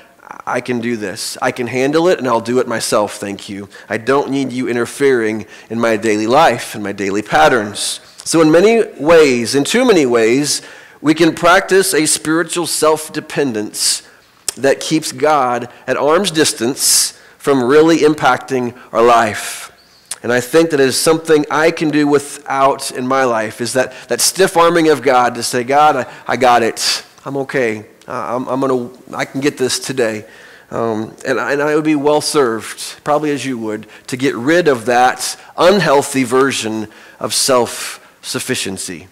I 0.47 0.61
can 0.61 0.79
do 0.79 0.95
this. 0.95 1.37
I 1.41 1.51
can 1.51 1.67
handle 1.67 2.07
it, 2.07 2.17
and 2.17 2.29
I'll 2.29 2.39
do 2.39 2.59
it 2.59 2.67
myself, 2.69 3.15
thank 3.15 3.49
you. 3.49 3.67
I 3.89 3.97
don't 3.97 4.31
need 4.31 4.53
you 4.53 4.69
interfering 4.69 5.47
in 5.69 5.81
my 5.81 5.97
daily 5.97 6.27
life 6.27 6.75
and 6.75 6.81
my 6.83 6.93
daily 6.93 7.21
patterns. 7.21 7.99
So, 8.25 8.41
in 8.41 8.51
many 8.51 8.83
ways, 8.99 9.55
in 9.55 9.63
too 9.63 9.85
many 9.85 10.05
ways, 10.05 10.61
we 11.01 11.13
can 11.13 11.35
practice 11.35 11.93
a 11.93 12.05
spiritual 12.05 12.65
self 12.65 13.11
dependence 13.11 14.07
that 14.55 14.79
keeps 14.79 15.11
God 15.11 15.69
at 15.87 15.97
arm's 15.97 16.31
distance 16.31 17.19
from 17.37 17.63
really 17.63 17.97
impacting 17.97 18.77
our 18.93 19.03
life. 19.03 19.71
And 20.23 20.31
I 20.31 20.39
think 20.39 20.69
that 20.69 20.79
is 20.79 20.97
something 20.97 21.45
I 21.51 21.71
can 21.71 21.89
do 21.89 22.07
without 22.07 22.91
in 22.91 23.05
my 23.05 23.25
life 23.25 23.59
is 23.59 23.73
that, 23.73 23.93
that 24.07 24.21
stiff 24.21 24.55
arming 24.55 24.87
of 24.87 25.01
God 25.01 25.35
to 25.35 25.43
say, 25.43 25.65
God, 25.65 25.97
I, 25.97 26.13
I 26.25 26.37
got 26.37 26.63
it. 26.63 27.03
I'm 27.25 27.35
okay. 27.37 27.85
I'm, 28.07 28.47
I'm 28.47 28.61
gonna, 28.61 28.89
I 29.13 29.25
can 29.25 29.41
get 29.41 29.57
this 29.57 29.79
today. 29.79 30.25
Um, 30.71 31.15
and, 31.25 31.37
and 31.37 31.61
I 31.61 31.75
would 31.75 31.83
be 31.83 31.95
well 31.95 32.21
served, 32.21 33.03
probably 33.03 33.31
as 33.31 33.45
you 33.45 33.57
would, 33.57 33.87
to 34.07 34.15
get 34.15 34.35
rid 34.35 34.69
of 34.69 34.85
that 34.85 35.37
unhealthy 35.57 36.23
version 36.23 36.87
of 37.19 37.33
self 37.33 37.99
sufficiency. 38.23 39.07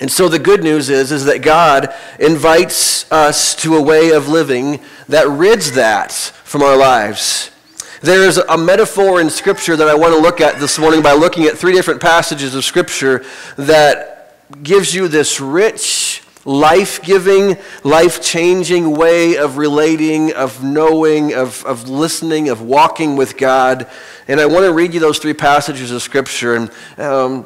And 0.00 0.10
so 0.10 0.28
the 0.28 0.40
good 0.40 0.64
news 0.64 0.90
is, 0.90 1.12
is 1.12 1.26
that 1.26 1.42
God 1.42 1.94
invites 2.18 3.10
us 3.12 3.54
to 3.56 3.76
a 3.76 3.82
way 3.82 4.10
of 4.10 4.26
living 4.26 4.80
that 5.08 5.28
rids 5.28 5.72
that 5.72 6.10
from 6.10 6.62
our 6.62 6.76
lives. 6.76 7.50
There's 8.00 8.38
a 8.38 8.58
metaphor 8.58 9.20
in 9.20 9.30
Scripture 9.30 9.76
that 9.76 9.86
I 9.86 9.94
want 9.94 10.12
to 10.12 10.20
look 10.20 10.40
at 10.40 10.58
this 10.58 10.76
morning 10.76 11.02
by 11.02 11.12
looking 11.12 11.44
at 11.44 11.56
three 11.56 11.72
different 11.72 12.00
passages 12.00 12.56
of 12.56 12.64
Scripture 12.64 13.24
that 13.56 14.34
gives 14.64 14.92
you 14.92 15.06
this 15.06 15.40
rich 15.40 16.24
life 16.44 17.00
giving, 17.02 17.56
life 17.84 18.20
changing 18.20 18.96
way 18.96 19.36
of 19.36 19.56
relating, 19.56 20.32
of 20.32 20.64
knowing, 20.64 21.32
of, 21.32 21.64
of 21.64 21.88
listening, 21.88 22.48
of 22.48 22.60
walking 22.60 23.14
with 23.14 23.36
God. 23.36 23.86
And 24.26 24.40
I 24.40 24.46
want 24.46 24.64
to 24.64 24.72
read 24.72 24.94
you 24.94 24.98
those 24.98 25.20
three 25.20 25.34
passages 25.34 25.92
of 25.92 26.02
Scripture. 26.02 26.56
And, 26.56 26.70
um, 26.98 27.44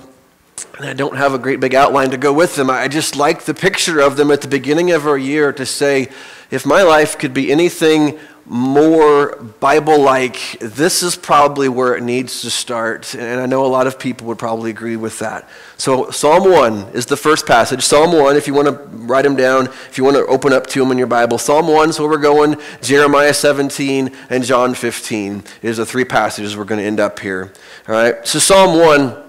and 0.79 0.87
I 0.87 0.93
don't 0.93 1.17
have 1.17 1.35
a 1.35 1.39
great 1.39 1.61
big 1.61 1.75
outline 1.75 2.11
to 2.11 2.17
go 2.17 2.33
with 2.33 2.57
them. 2.57 2.71
I 2.71 2.89
just 2.89 3.17
like 3.17 3.45
the 3.45 3.55
picture 3.55 4.01
of 4.01 4.17
them 4.17 4.31
at 4.31 4.41
the 4.41 4.49
beginning 4.49 4.91
of 4.91 5.07
our 5.07 5.19
year 5.19 5.53
to 5.53 5.67
say, 5.67 6.09
if 6.51 6.65
my 6.65 6.83
life 6.83 7.19
could 7.19 7.35
be 7.35 7.51
anything 7.51 8.19
more 8.49 9.35
Bible 9.59 10.01
like, 10.01 10.39
this 10.61 11.03
is 11.03 11.17
probably 11.17 11.69
where 11.69 11.97
it 11.97 12.03
needs 12.03 12.43
to 12.43 12.51
start. 12.51 13.15
And 13.15 13.41
I 13.41 13.47
know 13.47 13.67
a 13.67 13.67
lot 13.67 13.89
of 13.89 13.99
people 13.99 14.29
would 14.29 14.39
probably 14.39 14.71
agree 14.71 14.97
with 14.97 15.19
that. 15.19 15.49
So, 15.77 16.11
Psalm 16.11 16.49
1 16.51 16.91
is 16.95 17.07
the 17.07 17.17
first 17.17 17.45
passage. 17.47 17.83
Psalm 17.83 18.13
1, 18.13 18.37
if 18.37 18.47
you 18.47 18.55
want 18.55 18.69
to 18.69 18.75
write 18.99 19.23
them 19.23 19.35
down, 19.35 19.67
if 19.67 19.99
you 19.99 20.05
want 20.05 20.17
to 20.17 20.25
open 20.27 20.53
up 20.53 20.69
to 20.69 20.81
them 20.81 20.93
in 20.93 20.99
your 20.99 21.09
Bible. 21.09 21.39
Psalm 21.39 21.67
1 21.67 21.91
is 21.91 21.99
where 21.99 22.09
we're 22.09 22.19
going. 22.19 22.57
Jeremiah 22.83 23.35
17 23.35 24.15
and 24.31 24.45
John 24.45 24.75
15 24.75 25.43
is 25.63 25.79
the 25.79 25.87
three 25.87 26.05
passages 26.05 26.57
we're 26.57 26.65
going 26.65 26.81
to 26.81 26.87
end 26.87 27.01
up 27.01 27.19
here. 27.19 27.53
All 27.89 27.95
right. 27.95 28.25
So, 28.27 28.39
Psalm 28.39 28.79
1 28.79 29.26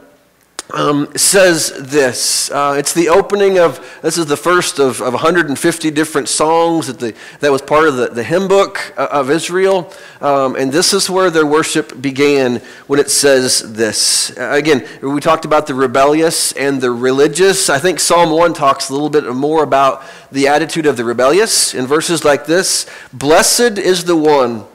um, 0.74 1.07
says 1.15 1.71
this. 1.77 2.51
Uh, 2.51 2.75
it's 2.77 2.93
the 2.93 3.09
opening 3.09 3.57
of, 3.57 3.79
this 4.01 4.17
is 4.17 4.25
the 4.25 4.38
first 4.38 4.79
of, 4.79 5.01
of 5.01 5.13
150 5.13 5.91
different 5.91 6.27
songs 6.27 6.88
that, 6.88 7.00
the, 7.00 7.15
that 7.39 7.51
was 7.51 7.62
part 7.62 7.88
of 7.88 7.95
the, 7.95 8.07
the 8.07 8.24
hymn 8.24 8.47
book 8.47 8.93
uh, 8.97 9.07
of 9.12 9.29
Israel. 9.29 9.91
Um, 10.19 10.55
and 10.55 10.71
this 10.71 10.93
is 10.93 11.09
where 11.09 11.29
their 11.29 11.45
worship 11.45 12.01
began 12.01 12.57
when 12.88 13.00
it 13.00 13.09
says 13.09 13.74
this. 13.74 14.38
Uh, 14.38 14.51
again, 14.51 14.86
we 15.01 15.21
talked 15.21 15.45
about 15.45 15.67
the 15.67 15.74
rebellious 15.74 16.51
and 16.53 16.81
the 16.81 16.91
religious. 16.91 17.69
I 17.69 17.79
think 17.79 18.00
Psalm 18.00 18.31
1 18.31 18.53
talks 18.53 18.89
a 18.89 18.93
little 18.93 19.09
bit 19.09 19.25
more 19.33 19.63
about 19.63 20.03
the 20.31 20.47
attitude 20.47 20.86
of 20.86 20.97
the 20.97 21.05
rebellious 21.05 21.74
in 21.74 21.88
verses 21.88 22.25
like 22.25 22.45
this 22.45 22.86
Blessed 23.13 23.77
is 23.77 24.03
the 24.03 24.17
one 24.17 24.65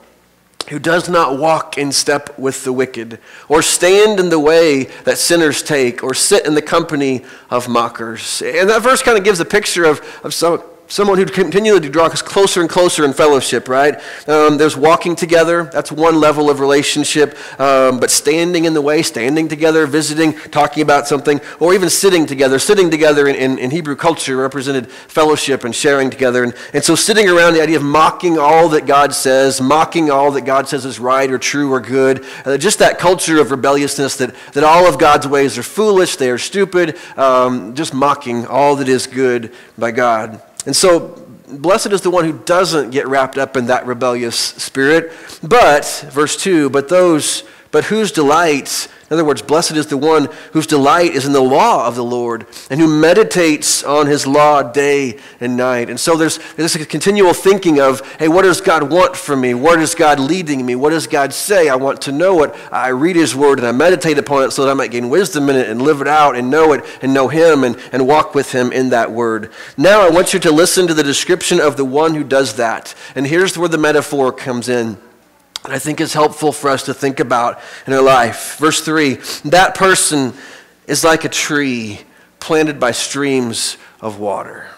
who 0.68 0.78
does 0.78 1.08
not 1.08 1.38
walk 1.38 1.78
in 1.78 1.92
step 1.92 2.38
with 2.38 2.64
the 2.64 2.72
wicked, 2.72 3.18
or 3.48 3.62
stand 3.62 4.18
in 4.18 4.28
the 4.28 4.38
way 4.38 4.84
that 5.04 5.18
sinners 5.18 5.62
take, 5.62 6.02
or 6.02 6.14
sit 6.14 6.46
in 6.46 6.54
the 6.54 6.62
company 6.62 7.24
of 7.50 7.68
mockers. 7.68 8.42
And 8.42 8.68
that 8.70 8.82
verse 8.82 9.02
kind 9.02 9.18
of 9.18 9.24
gives 9.24 9.40
a 9.40 9.44
picture 9.44 9.84
of, 9.84 10.00
of 10.24 10.32
some, 10.34 10.62
someone 10.92 11.16
who 11.16 11.24
continually 11.24 11.88
draws 11.88 12.12
us 12.12 12.20
closer 12.20 12.60
and 12.60 12.68
closer 12.68 13.02
in 13.06 13.14
fellowship, 13.14 13.66
right? 13.66 13.94
Um, 14.28 14.58
there's 14.58 14.76
walking 14.76 15.16
together. 15.16 15.64
That's 15.64 15.90
one 15.90 16.20
level 16.20 16.50
of 16.50 16.60
relationship. 16.60 17.34
Um, 17.58 17.98
but 17.98 18.10
standing 18.10 18.66
in 18.66 18.74
the 18.74 18.82
way, 18.82 19.00
standing 19.02 19.48
together, 19.48 19.86
visiting, 19.86 20.34
talking 20.34 20.82
about 20.82 21.08
something, 21.08 21.40
or 21.60 21.72
even 21.72 21.88
sitting 21.88 22.26
together. 22.26 22.58
Sitting 22.58 22.90
together 22.90 23.26
in, 23.26 23.36
in, 23.36 23.58
in 23.58 23.70
Hebrew 23.70 23.96
culture 23.96 24.36
represented 24.36 24.86
fellowship 24.86 25.64
and 25.64 25.74
sharing 25.74 26.10
together. 26.10 26.44
And, 26.44 26.54
and 26.74 26.84
so 26.84 26.94
sitting 26.94 27.26
around 27.26 27.54
the 27.54 27.62
idea 27.62 27.78
of 27.78 27.82
mocking 27.82 28.38
all 28.38 28.68
that 28.68 28.84
God 28.84 29.14
says, 29.14 29.62
mocking 29.62 30.10
all 30.10 30.30
that 30.32 30.42
God 30.42 30.68
says 30.68 30.84
is 30.84 31.00
right 31.00 31.30
or 31.30 31.38
true 31.38 31.72
or 31.72 31.80
good. 31.80 32.22
Uh, 32.44 32.58
just 32.58 32.80
that 32.80 32.98
culture 32.98 33.40
of 33.40 33.50
rebelliousness 33.50 34.16
that, 34.16 34.34
that 34.52 34.62
all 34.62 34.86
of 34.86 34.98
God's 34.98 35.26
ways 35.26 35.56
are 35.56 35.62
foolish, 35.62 36.16
they 36.16 36.28
are 36.28 36.36
stupid, 36.36 36.98
um, 37.16 37.74
just 37.74 37.94
mocking 37.94 38.46
all 38.46 38.76
that 38.76 38.90
is 38.90 39.06
good 39.06 39.54
by 39.78 39.90
God. 39.90 40.42
And 40.66 40.74
so, 40.74 41.08
blessed 41.48 41.92
is 41.92 42.00
the 42.00 42.10
one 42.10 42.24
who 42.24 42.38
doesn't 42.44 42.90
get 42.90 43.06
wrapped 43.08 43.38
up 43.38 43.56
in 43.56 43.66
that 43.66 43.86
rebellious 43.86 44.36
spirit. 44.36 45.12
But, 45.42 45.84
verse 46.12 46.36
2, 46.36 46.70
but 46.70 46.88
those, 46.88 47.44
but 47.70 47.84
whose 47.84 48.12
delight 48.12 48.88
in 49.12 49.18
other 49.18 49.26
words, 49.26 49.42
blessed 49.42 49.72
is 49.72 49.88
the 49.88 49.98
one 49.98 50.30
whose 50.54 50.66
delight 50.66 51.12
is 51.12 51.26
in 51.26 51.34
the 51.34 51.42
law 51.42 51.86
of 51.86 51.96
the 51.96 52.02
Lord 52.02 52.46
and 52.70 52.80
who 52.80 52.88
meditates 52.88 53.84
on 53.84 54.06
his 54.06 54.26
law 54.26 54.62
day 54.62 55.18
and 55.38 55.54
night. 55.54 55.90
And 55.90 56.00
so 56.00 56.16
there's, 56.16 56.38
there's 56.54 56.76
a 56.76 56.86
continual 56.86 57.34
thinking 57.34 57.78
of, 57.78 58.00
hey, 58.16 58.28
what 58.28 58.40
does 58.40 58.62
God 58.62 58.90
want 58.90 59.14
from 59.14 59.42
me? 59.42 59.52
Where 59.52 59.78
is 59.78 59.94
God 59.94 60.18
leading 60.18 60.64
me? 60.64 60.76
What 60.76 60.90
does 60.90 61.06
God 61.06 61.34
say? 61.34 61.68
I 61.68 61.74
want 61.74 62.00
to 62.02 62.12
know 62.12 62.42
it. 62.42 62.54
I 62.72 62.88
read 62.88 63.16
his 63.16 63.36
word 63.36 63.58
and 63.58 63.68
I 63.68 63.72
meditate 63.72 64.16
upon 64.16 64.44
it 64.44 64.52
so 64.52 64.64
that 64.64 64.70
I 64.70 64.74
might 64.74 64.90
gain 64.90 65.10
wisdom 65.10 65.50
in 65.50 65.56
it 65.56 65.68
and 65.68 65.82
live 65.82 66.00
it 66.00 66.08
out 66.08 66.34
and 66.34 66.48
know 66.48 66.72
it 66.72 66.82
and 67.02 67.12
know 67.12 67.28
him 67.28 67.64
and, 67.64 67.76
and 67.92 68.08
walk 68.08 68.34
with 68.34 68.52
him 68.52 68.72
in 68.72 68.88
that 68.88 69.12
word. 69.12 69.52
Now 69.76 70.00
I 70.00 70.08
want 70.08 70.32
you 70.32 70.40
to 70.40 70.50
listen 70.50 70.86
to 70.86 70.94
the 70.94 71.02
description 71.02 71.60
of 71.60 71.76
the 71.76 71.84
one 71.84 72.14
who 72.14 72.24
does 72.24 72.54
that. 72.54 72.94
And 73.14 73.26
here's 73.26 73.58
where 73.58 73.68
the 73.68 73.76
metaphor 73.76 74.32
comes 74.32 74.70
in. 74.70 74.96
I 75.64 75.78
think 75.78 76.00
is 76.00 76.12
helpful 76.12 76.52
for 76.52 76.70
us 76.70 76.84
to 76.84 76.94
think 76.94 77.20
about 77.20 77.60
in 77.86 77.92
our 77.92 78.02
life. 78.02 78.56
Verse 78.58 78.80
3 78.80 79.18
that 79.44 79.74
person 79.74 80.34
is 80.86 81.04
like 81.04 81.24
a 81.24 81.28
tree 81.28 82.00
planted 82.40 82.80
by 82.80 82.90
streams 82.90 83.76
of 84.00 84.18
water. 84.18 84.68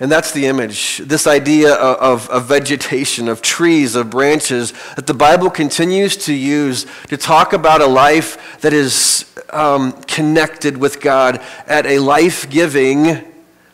And 0.00 0.12
that's 0.12 0.30
the 0.30 0.46
image, 0.46 0.98
this 0.98 1.26
idea 1.26 1.74
of, 1.74 2.30
of, 2.30 2.46
vegetation, 2.46 3.28
of 3.28 3.42
trees, 3.42 3.96
of 3.96 4.10
branches, 4.10 4.72
that 4.94 5.08
the 5.08 5.14
Bible 5.14 5.50
continues 5.50 6.16
to 6.26 6.32
use 6.32 6.86
to 7.08 7.16
talk 7.16 7.52
about 7.52 7.80
a 7.80 7.86
life 7.86 8.60
that 8.60 8.72
is 8.72 9.24
um, 9.50 9.92
connected 10.02 10.76
with 10.76 11.00
God 11.00 11.40
at 11.66 11.84
a 11.84 11.98
life 11.98 12.48
giving 12.48 13.24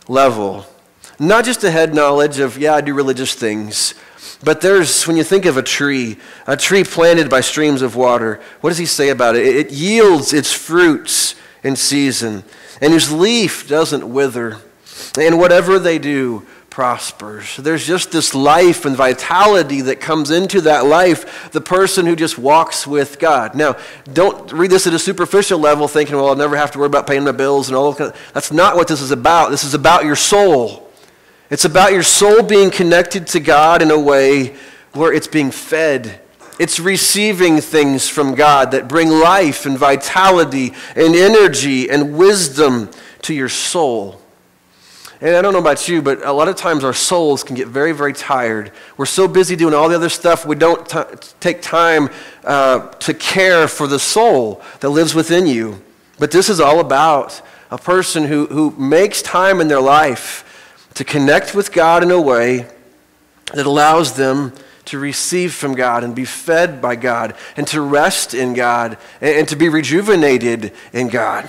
level. 0.08 0.64
Not 1.18 1.44
just 1.44 1.62
a 1.62 1.70
head 1.70 1.94
knowledge 1.94 2.38
of, 2.38 2.56
yeah, 2.56 2.74
I 2.74 2.80
do 2.80 2.94
religious 2.94 3.34
things, 3.34 3.94
but 4.44 4.60
there's, 4.60 5.06
when 5.06 5.16
you 5.16 5.24
think 5.24 5.44
of 5.46 5.56
a 5.56 5.62
tree, 5.62 6.18
a 6.46 6.56
tree 6.56 6.84
planted 6.84 7.30
by 7.30 7.40
streams 7.40 7.82
of 7.82 7.96
water, 7.96 8.40
what 8.60 8.70
does 8.70 8.78
he 8.78 8.86
say 8.86 9.08
about 9.08 9.36
it? 9.36 9.46
It 9.46 9.72
yields 9.72 10.32
its 10.32 10.52
fruits 10.52 11.34
in 11.62 11.76
season, 11.76 12.44
and 12.80 12.92
whose 12.92 13.10
leaf 13.10 13.68
doesn't 13.68 14.08
wither. 14.08 14.58
And 15.18 15.38
whatever 15.38 15.78
they 15.78 15.98
do 15.98 16.46
prospers. 16.74 17.56
There's 17.56 17.86
just 17.86 18.10
this 18.10 18.34
life 18.34 18.84
and 18.84 18.96
vitality 18.96 19.82
that 19.82 20.00
comes 20.00 20.32
into 20.32 20.60
that 20.62 20.84
life, 20.84 21.52
the 21.52 21.60
person 21.60 22.04
who 22.04 22.16
just 22.16 22.36
walks 22.36 22.84
with 22.84 23.20
God. 23.20 23.54
Now, 23.54 23.76
don't 24.12 24.52
read 24.52 24.72
this 24.72 24.84
at 24.88 24.92
a 24.92 24.98
superficial 24.98 25.60
level 25.60 25.86
thinking, 25.86 26.16
well, 26.16 26.26
I'll 26.26 26.34
never 26.34 26.56
have 26.56 26.72
to 26.72 26.78
worry 26.80 26.88
about 26.88 27.06
paying 27.06 27.22
my 27.22 27.30
bills 27.30 27.68
and 27.68 27.76
all 27.76 27.92
that. 27.92 28.16
That's 28.32 28.50
not 28.50 28.74
what 28.74 28.88
this 28.88 29.00
is 29.00 29.12
about. 29.12 29.50
This 29.50 29.62
is 29.62 29.74
about 29.74 30.04
your 30.04 30.16
soul. 30.16 30.83
It's 31.54 31.64
about 31.64 31.92
your 31.92 32.02
soul 32.02 32.42
being 32.42 32.72
connected 32.72 33.28
to 33.28 33.38
God 33.38 33.80
in 33.80 33.92
a 33.92 33.98
way 33.98 34.56
where 34.92 35.12
it's 35.12 35.28
being 35.28 35.52
fed. 35.52 36.20
It's 36.58 36.80
receiving 36.80 37.60
things 37.60 38.08
from 38.08 38.34
God 38.34 38.72
that 38.72 38.88
bring 38.88 39.08
life 39.08 39.64
and 39.64 39.78
vitality 39.78 40.72
and 40.96 41.14
energy 41.14 41.88
and 41.88 42.18
wisdom 42.18 42.90
to 43.22 43.32
your 43.32 43.48
soul. 43.48 44.20
And 45.20 45.36
I 45.36 45.42
don't 45.42 45.52
know 45.52 45.60
about 45.60 45.86
you, 45.86 46.02
but 46.02 46.26
a 46.26 46.32
lot 46.32 46.48
of 46.48 46.56
times 46.56 46.82
our 46.82 46.92
souls 46.92 47.44
can 47.44 47.54
get 47.54 47.68
very, 47.68 47.92
very 47.92 48.14
tired. 48.14 48.72
We're 48.96 49.06
so 49.06 49.28
busy 49.28 49.54
doing 49.54 49.74
all 49.74 49.88
the 49.88 49.94
other 49.94 50.08
stuff, 50.08 50.44
we 50.44 50.56
don't 50.56 50.84
t- 50.88 50.98
take 51.38 51.62
time 51.62 52.10
uh, 52.42 52.88
to 52.88 53.14
care 53.14 53.68
for 53.68 53.86
the 53.86 54.00
soul 54.00 54.60
that 54.80 54.88
lives 54.88 55.14
within 55.14 55.46
you. 55.46 55.80
But 56.18 56.32
this 56.32 56.48
is 56.48 56.58
all 56.58 56.80
about 56.80 57.40
a 57.70 57.78
person 57.78 58.24
who, 58.24 58.46
who 58.46 58.72
makes 58.72 59.22
time 59.22 59.60
in 59.60 59.68
their 59.68 59.80
life 59.80 60.44
to 60.94 61.04
connect 61.04 61.54
with 61.54 61.72
God 61.72 62.02
in 62.02 62.10
a 62.10 62.20
way 62.20 62.66
that 63.52 63.66
allows 63.66 64.14
them 64.14 64.52
to 64.86 64.98
receive 64.98 65.54
from 65.54 65.74
God 65.74 66.04
and 66.04 66.14
be 66.14 66.24
fed 66.24 66.80
by 66.80 66.96
God 66.96 67.34
and 67.56 67.66
to 67.68 67.80
rest 67.80 68.34
in 68.34 68.54
God 68.54 68.98
and, 69.20 69.48
to 69.48 69.56
be 69.56 69.68
rejuvenated 69.68 70.72
in 70.92 71.08
God, 71.08 71.48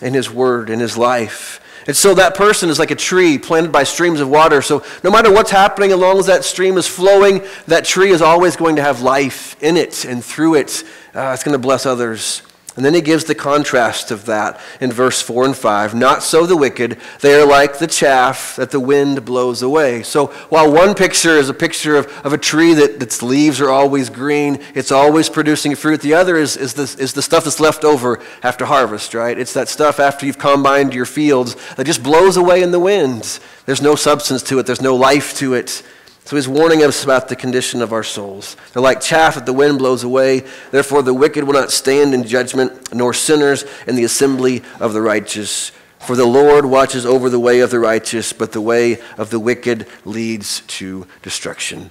in 0.00 0.14
His 0.14 0.30
Word, 0.30 0.70
in 0.70 0.80
His 0.80 0.96
life. 0.96 1.60
And 1.86 1.96
so 1.96 2.14
that 2.14 2.36
person 2.36 2.70
is 2.70 2.78
like 2.78 2.92
a 2.92 2.96
tree 2.96 3.38
planted 3.38 3.72
by 3.72 3.82
streams 3.84 4.20
of 4.20 4.28
water. 4.28 4.62
So 4.62 4.84
no 5.02 5.10
matter 5.10 5.32
what's 5.32 5.50
happening, 5.50 5.90
as 5.90 5.98
long 5.98 6.18
as 6.18 6.26
that 6.26 6.44
stream 6.44 6.76
is 6.76 6.86
flowing, 6.86 7.42
that 7.66 7.84
tree 7.84 8.10
is 8.10 8.22
always 8.22 8.54
going 8.54 8.76
to 8.76 8.82
have 8.82 9.00
life 9.00 9.60
in 9.62 9.76
it 9.76 10.04
and 10.04 10.24
through 10.24 10.54
it. 10.56 10.84
Uh, 11.14 11.32
it's 11.34 11.42
going 11.42 11.54
to 11.54 11.58
bless 11.58 11.84
others. 11.84 12.42
And 12.74 12.84
then 12.86 12.94
he 12.94 13.02
gives 13.02 13.24
the 13.24 13.34
contrast 13.34 14.10
of 14.10 14.24
that 14.26 14.58
in 14.80 14.90
verse 14.90 15.20
4 15.20 15.44
and 15.44 15.56
5. 15.56 15.94
Not 15.94 16.22
so 16.22 16.46
the 16.46 16.56
wicked. 16.56 16.96
They 17.20 17.34
are 17.34 17.46
like 17.46 17.78
the 17.78 17.86
chaff 17.86 18.56
that 18.56 18.70
the 18.70 18.80
wind 18.80 19.26
blows 19.26 19.60
away. 19.60 20.02
So 20.02 20.28
while 20.48 20.72
one 20.72 20.94
picture 20.94 21.36
is 21.36 21.50
a 21.50 21.54
picture 21.54 21.96
of, 21.96 22.06
of 22.24 22.32
a 22.32 22.38
tree 22.38 22.72
that 22.72 23.02
its 23.02 23.22
leaves 23.22 23.60
are 23.60 23.68
always 23.68 24.08
green, 24.08 24.58
it's 24.74 24.90
always 24.90 25.28
producing 25.28 25.74
fruit, 25.74 26.00
the 26.00 26.14
other 26.14 26.38
is, 26.38 26.56
is, 26.56 26.72
the, 26.72 26.84
is 26.98 27.12
the 27.12 27.20
stuff 27.20 27.44
that's 27.44 27.60
left 27.60 27.84
over 27.84 28.20
after 28.42 28.64
harvest, 28.64 29.12
right? 29.12 29.38
It's 29.38 29.52
that 29.52 29.68
stuff 29.68 30.00
after 30.00 30.24
you've 30.24 30.38
combined 30.38 30.94
your 30.94 31.06
fields 31.06 31.56
that 31.74 31.84
just 31.84 32.02
blows 32.02 32.38
away 32.38 32.62
in 32.62 32.70
the 32.70 32.80
wind. 32.80 33.38
There's 33.66 33.82
no 33.82 33.96
substance 33.96 34.42
to 34.44 34.58
it, 34.58 34.66
there's 34.66 34.80
no 34.80 34.96
life 34.96 35.36
to 35.38 35.52
it. 35.54 35.82
So 36.24 36.36
he's 36.36 36.48
warning 36.48 36.82
us 36.82 37.02
about 37.02 37.28
the 37.28 37.36
condition 37.36 37.82
of 37.82 37.92
our 37.92 38.04
souls. 38.04 38.56
They're 38.72 38.82
like 38.82 39.00
chaff 39.00 39.34
that 39.34 39.44
the 39.44 39.52
wind 39.52 39.78
blows 39.78 40.04
away. 40.04 40.44
Therefore, 40.70 41.02
the 41.02 41.12
wicked 41.12 41.44
will 41.44 41.54
not 41.54 41.72
stand 41.72 42.14
in 42.14 42.24
judgment, 42.24 42.94
nor 42.94 43.12
sinners 43.12 43.64
in 43.86 43.96
the 43.96 44.04
assembly 44.04 44.62
of 44.78 44.92
the 44.92 45.02
righteous. 45.02 45.72
For 45.98 46.16
the 46.16 46.26
Lord 46.26 46.64
watches 46.64 47.04
over 47.04 47.28
the 47.28 47.40
way 47.40 47.60
of 47.60 47.70
the 47.70 47.80
righteous, 47.80 48.32
but 48.32 48.52
the 48.52 48.60
way 48.60 48.98
of 49.18 49.30
the 49.30 49.40
wicked 49.40 49.86
leads 50.04 50.60
to 50.60 51.06
destruction. 51.22 51.90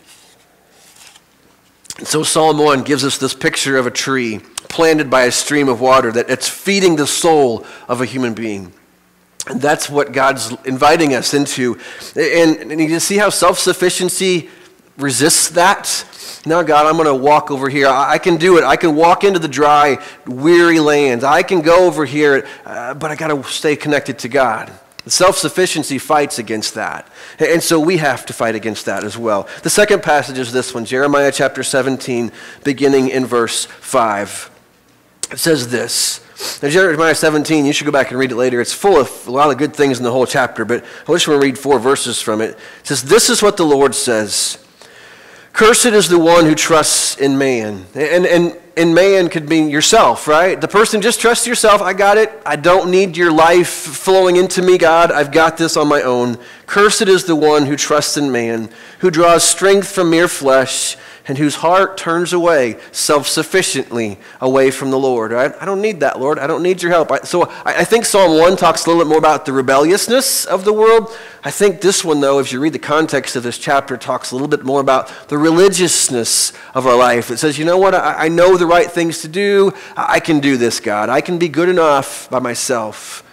And 1.97 2.07
so 2.07 2.23
Psalm 2.23 2.57
1 2.57 2.83
gives 2.83 3.05
us 3.05 3.17
this 3.17 3.33
picture 3.33 3.77
of 3.77 3.85
a 3.85 3.91
tree 3.91 4.39
planted 4.69 5.09
by 5.09 5.23
a 5.23 5.31
stream 5.31 5.69
of 5.69 5.81
water 5.81 6.11
that 6.13 6.29
it's 6.29 6.47
feeding 6.47 6.95
the 6.95 7.05
soul 7.05 7.65
of 7.87 8.01
a 8.01 8.05
human 8.05 8.33
being. 8.33 8.73
And 9.47 9.59
that's 9.59 9.89
what 9.89 10.11
God's 10.11 10.51
inviting 10.65 11.13
us 11.15 11.33
into. 11.33 11.79
And, 12.15 12.71
and 12.71 12.79
you 12.79 12.99
see 12.99 13.17
how 13.17 13.29
self 13.29 13.59
sufficiency 13.59 14.49
resists 14.97 15.49
that? 15.49 16.05
Now, 16.45 16.63
God, 16.63 16.87
I'm 16.87 16.93
going 16.93 17.05
to 17.05 17.15
walk 17.15 17.51
over 17.51 17.69
here. 17.69 17.87
I, 17.87 18.13
I, 18.13 18.17
can 18.17 18.37
do 18.37 18.57
it. 18.57 18.63
I 18.63 18.75
can 18.75 18.95
walk 18.95 19.23
into 19.23 19.39
the 19.39 19.47
dry, 19.47 20.03
weary 20.25 20.79
lands. 20.79 21.23
I 21.23 21.43
can 21.43 21.61
go 21.61 21.85
over 21.85 22.03
here, 22.05 22.47
uh, 22.65 22.95
but 22.95 23.11
I 23.11 23.15
got 23.15 23.27
to 23.27 23.43
stay 23.49 23.75
connected 23.75 24.19
to 24.19 24.27
God. 24.27 24.71
Self 25.07 25.37
sufficiency 25.37 25.97
fights 25.97 26.37
against 26.37 26.75
that. 26.75 27.07
And 27.39 27.63
so 27.63 27.79
we 27.79 27.97
have 27.97 28.25
to 28.27 28.33
fight 28.33 28.53
against 28.53 28.85
that 28.85 29.03
as 29.03 29.17
well. 29.17 29.47
The 29.63 29.69
second 29.69 30.03
passage 30.03 30.37
is 30.37 30.51
this 30.51 30.75
one 30.75 30.85
Jeremiah 30.85 31.31
chapter 31.31 31.63
17, 31.63 32.31
beginning 32.63 33.09
in 33.09 33.25
verse 33.25 33.65
5. 33.65 34.50
It 35.31 35.39
says 35.39 35.69
this. 35.69 36.19
Now, 36.61 36.69
Jeremiah 36.69 37.15
17, 37.15 37.65
you 37.65 37.73
should 37.73 37.85
go 37.85 37.91
back 37.91 38.09
and 38.09 38.19
read 38.19 38.31
it 38.31 38.35
later. 38.35 38.59
It's 38.59 38.73
full 38.73 38.99
of 38.99 39.27
a 39.27 39.31
lot 39.31 39.51
of 39.51 39.57
good 39.57 39.75
things 39.75 39.99
in 39.99 40.03
the 40.03 40.11
whole 40.11 40.25
chapter, 40.25 40.65
but 40.65 40.83
I 40.83 41.13
just 41.13 41.27
want 41.27 41.39
to 41.41 41.45
read 41.45 41.57
four 41.57 41.79
verses 41.79 42.21
from 42.21 42.41
it. 42.41 42.51
It 42.51 42.87
says, 42.87 43.03
This 43.03 43.29
is 43.29 43.41
what 43.41 43.57
the 43.57 43.65
Lord 43.65 43.93
says 43.93 44.57
Cursed 45.53 45.87
is 45.87 46.07
the 46.07 46.17
one 46.17 46.45
who 46.45 46.55
trusts 46.55 47.17
in 47.17 47.37
man. 47.37 47.85
And, 47.93 48.25
and 48.25 48.57
in 48.77 48.93
man 48.93 49.29
could 49.29 49.49
mean 49.49 49.69
yourself, 49.69 50.27
right? 50.27 50.59
The 50.59 50.67
person 50.67 51.01
just 51.01 51.19
trusts 51.19 51.45
yourself. 51.45 51.81
I 51.81 51.93
got 51.93 52.17
it. 52.17 52.31
I 52.45 52.55
don't 52.55 52.89
need 52.89 53.17
your 53.17 53.31
life 53.31 53.69
flowing 53.69 54.37
into 54.37 54.61
me, 54.61 54.77
God. 54.77 55.11
I've 55.11 55.31
got 55.31 55.57
this 55.57 55.75
on 55.75 55.87
my 55.87 56.01
own. 56.01 56.37
Cursed 56.67 57.03
is 57.03 57.25
the 57.25 57.35
one 57.35 57.65
who 57.65 57.75
trusts 57.75 58.15
in 58.15 58.31
man, 58.31 58.69
who 58.99 59.11
draws 59.11 59.43
strength 59.43 59.91
from 59.91 60.09
mere 60.09 60.29
flesh 60.29 60.95
and 61.27 61.37
whose 61.37 61.55
heart 61.55 61.97
turns 61.97 62.33
away 62.33 62.77
self 62.91 63.27
sufficiently 63.27 64.19
away 64.39 64.71
from 64.71 64.91
the 64.91 64.97
Lord. 64.97 65.33
I 65.33 65.65
don't 65.65 65.81
need 65.81 65.99
that, 65.99 66.19
Lord. 66.19 66.39
I 66.39 66.47
don't 66.47 66.63
need 66.63 66.81
your 66.81 66.91
help. 66.91 67.11
I, 67.11 67.19
so 67.19 67.43
I, 67.43 67.79
I, 67.79 67.83
think 67.83 68.05
Psalm 68.05 68.37
1 68.37 68.57
talks 68.57 68.85
a 68.85 68.89
little 68.89 69.03
bit 69.03 69.09
more 69.09 69.17
about 69.17 69.45
the 69.45 69.53
rebelliousness 69.53 70.45
of 70.45 70.65
the 70.65 70.73
world. 70.73 71.15
I 71.43 71.51
think 71.51 71.81
this 71.81 72.03
one, 72.03 72.21
though, 72.21 72.39
if 72.39 72.51
you 72.51 72.59
read 72.59 72.73
the 72.73 72.79
context 72.79 73.35
of 73.35 73.43
this 73.43 73.57
chapter, 73.57 73.97
talks 73.97 74.31
a 74.31 74.35
little 74.35 74.47
bit 74.47 74.63
more 74.63 74.81
about 74.81 75.29
the 75.29 75.37
religiousness 75.37 76.53
of 76.73 76.87
our 76.87 76.97
life. 76.97 77.29
It 77.29 77.37
says, 77.37 77.57
you 77.59 77.65
know 77.65 77.77
what? 77.77 77.93
I, 77.93 78.25
I 78.25 78.27
know 78.27 78.57
the 78.57 78.67
right 78.67 78.89
things 78.89 79.21
to 79.21 79.27
do. 79.27 79.73
I 79.95 80.19
can 80.19 80.39
do 80.39 80.57
this, 80.57 80.79
God. 80.79 81.09
I 81.09 81.21
can 81.21 81.37
be 81.37 81.49
good 81.49 81.69
enough 81.69 82.29
by 82.29 82.39
myself. 82.39 83.23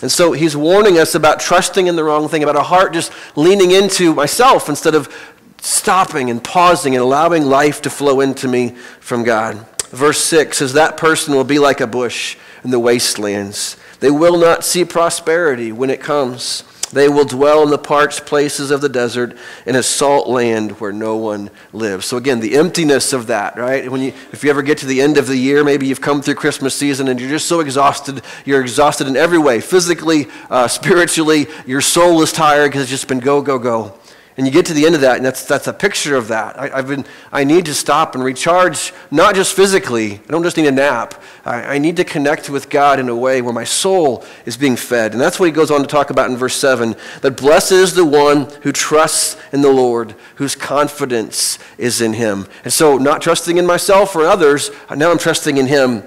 And 0.00 0.12
so 0.12 0.32
he's 0.32 0.56
warning 0.56 0.98
us 0.98 1.14
about 1.14 1.40
trusting 1.40 1.88
in 1.88 1.96
the 1.96 2.04
wrong 2.04 2.28
thing, 2.28 2.42
about 2.42 2.56
a 2.56 2.62
heart 2.62 2.92
just 2.92 3.12
leaning 3.36 3.72
into 3.72 4.14
myself 4.14 4.68
instead 4.68 4.94
of 4.94 5.12
stopping 5.60 6.30
and 6.30 6.42
pausing 6.42 6.94
and 6.94 7.02
allowing 7.02 7.44
life 7.44 7.82
to 7.82 7.90
flow 7.90 8.20
into 8.20 8.48
me 8.48 8.70
from 9.00 9.24
God. 9.24 9.66
Verse 9.90 10.18
6 10.18 10.58
says, 10.58 10.72
That 10.74 10.96
person 10.96 11.34
will 11.34 11.44
be 11.44 11.58
like 11.58 11.80
a 11.80 11.86
bush 11.86 12.36
in 12.64 12.70
the 12.70 12.78
wastelands. 12.78 13.76
They 14.00 14.10
will 14.10 14.38
not 14.38 14.64
see 14.64 14.84
prosperity 14.84 15.72
when 15.72 15.90
it 15.90 16.00
comes. 16.00 16.64
They 16.90 17.08
will 17.08 17.24
dwell 17.24 17.62
in 17.62 17.70
the 17.70 17.78
parched 17.78 18.24
places 18.24 18.70
of 18.70 18.80
the 18.80 18.88
desert 18.88 19.36
in 19.66 19.76
a 19.76 19.82
salt 19.82 20.26
land 20.26 20.80
where 20.80 20.92
no 20.92 21.16
one 21.16 21.50
lives. 21.72 22.06
So 22.06 22.16
again, 22.16 22.40
the 22.40 22.56
emptiness 22.56 23.12
of 23.12 23.26
that, 23.26 23.56
right? 23.58 23.90
When 23.90 24.00
you, 24.00 24.14
if 24.32 24.42
you 24.42 24.48
ever 24.48 24.62
get 24.62 24.78
to 24.78 24.86
the 24.86 25.02
end 25.02 25.18
of 25.18 25.26
the 25.26 25.36
year, 25.36 25.64
maybe 25.64 25.86
you've 25.86 26.00
come 26.00 26.22
through 26.22 26.36
Christmas 26.36 26.74
season 26.74 27.08
and 27.08 27.20
you're 27.20 27.28
just 27.28 27.46
so 27.46 27.60
exhausted. 27.60 28.22
You're 28.46 28.62
exhausted 28.62 29.06
in 29.06 29.16
every 29.16 29.38
way, 29.38 29.60
physically, 29.60 30.28
uh, 30.48 30.68
spiritually. 30.68 31.46
Your 31.66 31.82
soul 31.82 32.22
is 32.22 32.32
tired 32.32 32.68
because 32.68 32.82
it's 32.82 32.90
just 32.90 33.08
been 33.08 33.20
go, 33.20 33.42
go, 33.42 33.58
go. 33.58 33.92
And 34.38 34.46
you 34.46 34.52
get 34.52 34.66
to 34.66 34.72
the 34.72 34.86
end 34.86 34.94
of 34.94 35.00
that, 35.00 35.16
and 35.16 35.26
that's, 35.26 35.44
that's 35.44 35.66
a 35.66 35.72
picture 35.72 36.14
of 36.14 36.28
that. 36.28 36.56
I, 36.56 36.68
have 36.68 36.86
been, 36.86 37.04
I 37.32 37.42
need 37.42 37.66
to 37.66 37.74
stop 37.74 38.14
and 38.14 38.22
recharge, 38.22 38.92
not 39.10 39.34
just 39.34 39.52
physically. 39.52 40.14
I 40.14 40.30
don't 40.30 40.44
just 40.44 40.56
need 40.56 40.68
a 40.68 40.72
nap. 40.72 41.20
I, 41.44 41.74
I 41.74 41.78
need 41.78 41.96
to 41.96 42.04
connect 42.04 42.48
with 42.48 42.70
God 42.70 43.00
in 43.00 43.08
a 43.08 43.16
way 43.16 43.42
where 43.42 43.52
my 43.52 43.64
soul 43.64 44.24
is 44.46 44.56
being 44.56 44.76
fed. 44.76 45.10
And 45.10 45.20
that's 45.20 45.40
what 45.40 45.46
he 45.46 45.52
goes 45.52 45.72
on 45.72 45.80
to 45.80 45.88
talk 45.88 46.10
about 46.10 46.30
in 46.30 46.36
verse 46.36 46.54
7 46.54 46.94
that 47.22 47.36
blessed 47.36 47.72
is 47.72 47.94
the 47.94 48.04
one 48.04 48.48
who 48.62 48.70
trusts 48.70 49.36
in 49.52 49.60
the 49.60 49.72
Lord, 49.72 50.14
whose 50.36 50.54
confidence 50.54 51.58
is 51.76 52.00
in 52.00 52.12
him. 52.12 52.46
And 52.62 52.72
so, 52.72 52.96
not 52.96 53.20
trusting 53.20 53.56
in 53.56 53.66
myself 53.66 54.14
or 54.14 54.24
others, 54.24 54.70
now 54.94 55.10
I'm 55.10 55.18
trusting 55.18 55.56
in 55.56 55.66
him. 55.66 56.04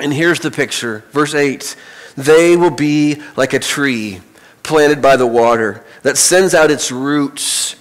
And 0.00 0.12
here's 0.12 0.40
the 0.40 0.50
picture. 0.50 1.04
Verse 1.12 1.32
8 1.32 1.76
They 2.16 2.56
will 2.56 2.70
be 2.70 3.22
like 3.36 3.52
a 3.52 3.60
tree 3.60 4.20
planted 4.64 5.00
by 5.00 5.16
the 5.16 5.26
water 5.28 5.84
that 6.02 6.18
sends 6.18 6.54
out 6.54 6.70
its 6.70 6.92
roots 6.92 7.76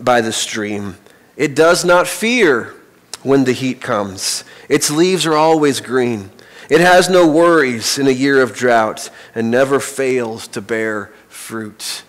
by 0.00 0.20
the 0.20 0.32
stream. 0.32 0.96
It 1.36 1.54
does 1.54 1.84
not 1.84 2.06
fear 2.06 2.74
when 3.22 3.44
the 3.44 3.52
heat 3.52 3.80
comes. 3.80 4.44
Its 4.68 4.90
leaves 4.90 5.26
are 5.26 5.36
always 5.36 5.80
green. 5.80 6.30
It 6.68 6.80
has 6.80 7.08
no 7.08 7.26
worries 7.26 7.98
in 7.98 8.06
a 8.06 8.12
year 8.12 8.40
of 8.40 8.54
drought 8.54 9.10
and 9.34 9.50
never 9.50 9.80
fails 9.80 10.46
to 10.48 10.60
bear 10.60 11.10
fruit. 11.28 12.02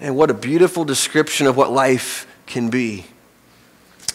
And 0.00 0.16
what 0.16 0.30
a 0.30 0.34
beautiful 0.34 0.84
description 0.84 1.46
of 1.46 1.56
what 1.56 1.70
life 1.70 2.26
can 2.46 2.70
be. 2.70 3.06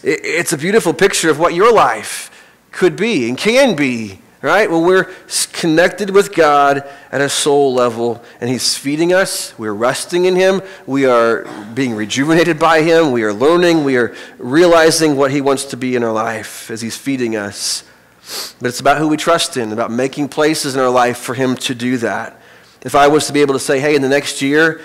It's 0.02 0.52
a 0.52 0.58
beautiful 0.58 0.92
picture 0.92 1.30
of 1.30 1.38
what 1.38 1.54
your 1.54 1.72
life 1.72 2.30
could 2.72 2.96
be 2.96 3.28
and 3.28 3.38
can 3.38 3.76
be 3.76 4.20
right? 4.42 4.70
When 4.70 4.82
we're 4.82 5.04
connected 5.52 6.10
with 6.10 6.34
God 6.34 6.88
at 7.10 7.20
a 7.20 7.28
soul 7.28 7.74
level 7.74 8.22
and 8.40 8.50
He's 8.50 8.76
feeding 8.76 9.12
us, 9.12 9.58
we're 9.58 9.72
resting 9.72 10.26
in 10.26 10.36
Him, 10.36 10.62
we 10.86 11.06
are 11.06 11.44
being 11.74 11.94
rejuvenated 11.94 12.58
by 12.58 12.82
Him, 12.82 13.12
we 13.12 13.22
are 13.22 13.32
learning, 13.32 13.84
we 13.84 13.96
are 13.96 14.14
realizing 14.38 15.16
what 15.16 15.30
He 15.30 15.40
wants 15.40 15.64
to 15.66 15.76
be 15.76 15.96
in 15.96 16.02
our 16.02 16.12
life 16.12 16.70
as 16.70 16.80
He's 16.80 16.96
feeding 16.96 17.36
us. 17.36 17.84
But 18.60 18.68
it's 18.68 18.80
about 18.80 18.98
who 18.98 19.08
we 19.08 19.16
trust 19.16 19.56
in, 19.56 19.72
about 19.72 19.90
making 19.90 20.28
places 20.28 20.74
in 20.74 20.80
our 20.80 20.90
life 20.90 21.18
for 21.18 21.34
Him 21.34 21.56
to 21.56 21.74
do 21.74 21.96
that. 21.98 22.40
If 22.82 22.94
I 22.94 23.08
was 23.08 23.26
to 23.26 23.32
be 23.32 23.40
able 23.40 23.54
to 23.54 23.60
say, 23.60 23.80
hey, 23.80 23.96
in 23.96 24.02
the 24.02 24.08
next 24.08 24.42
year, 24.42 24.80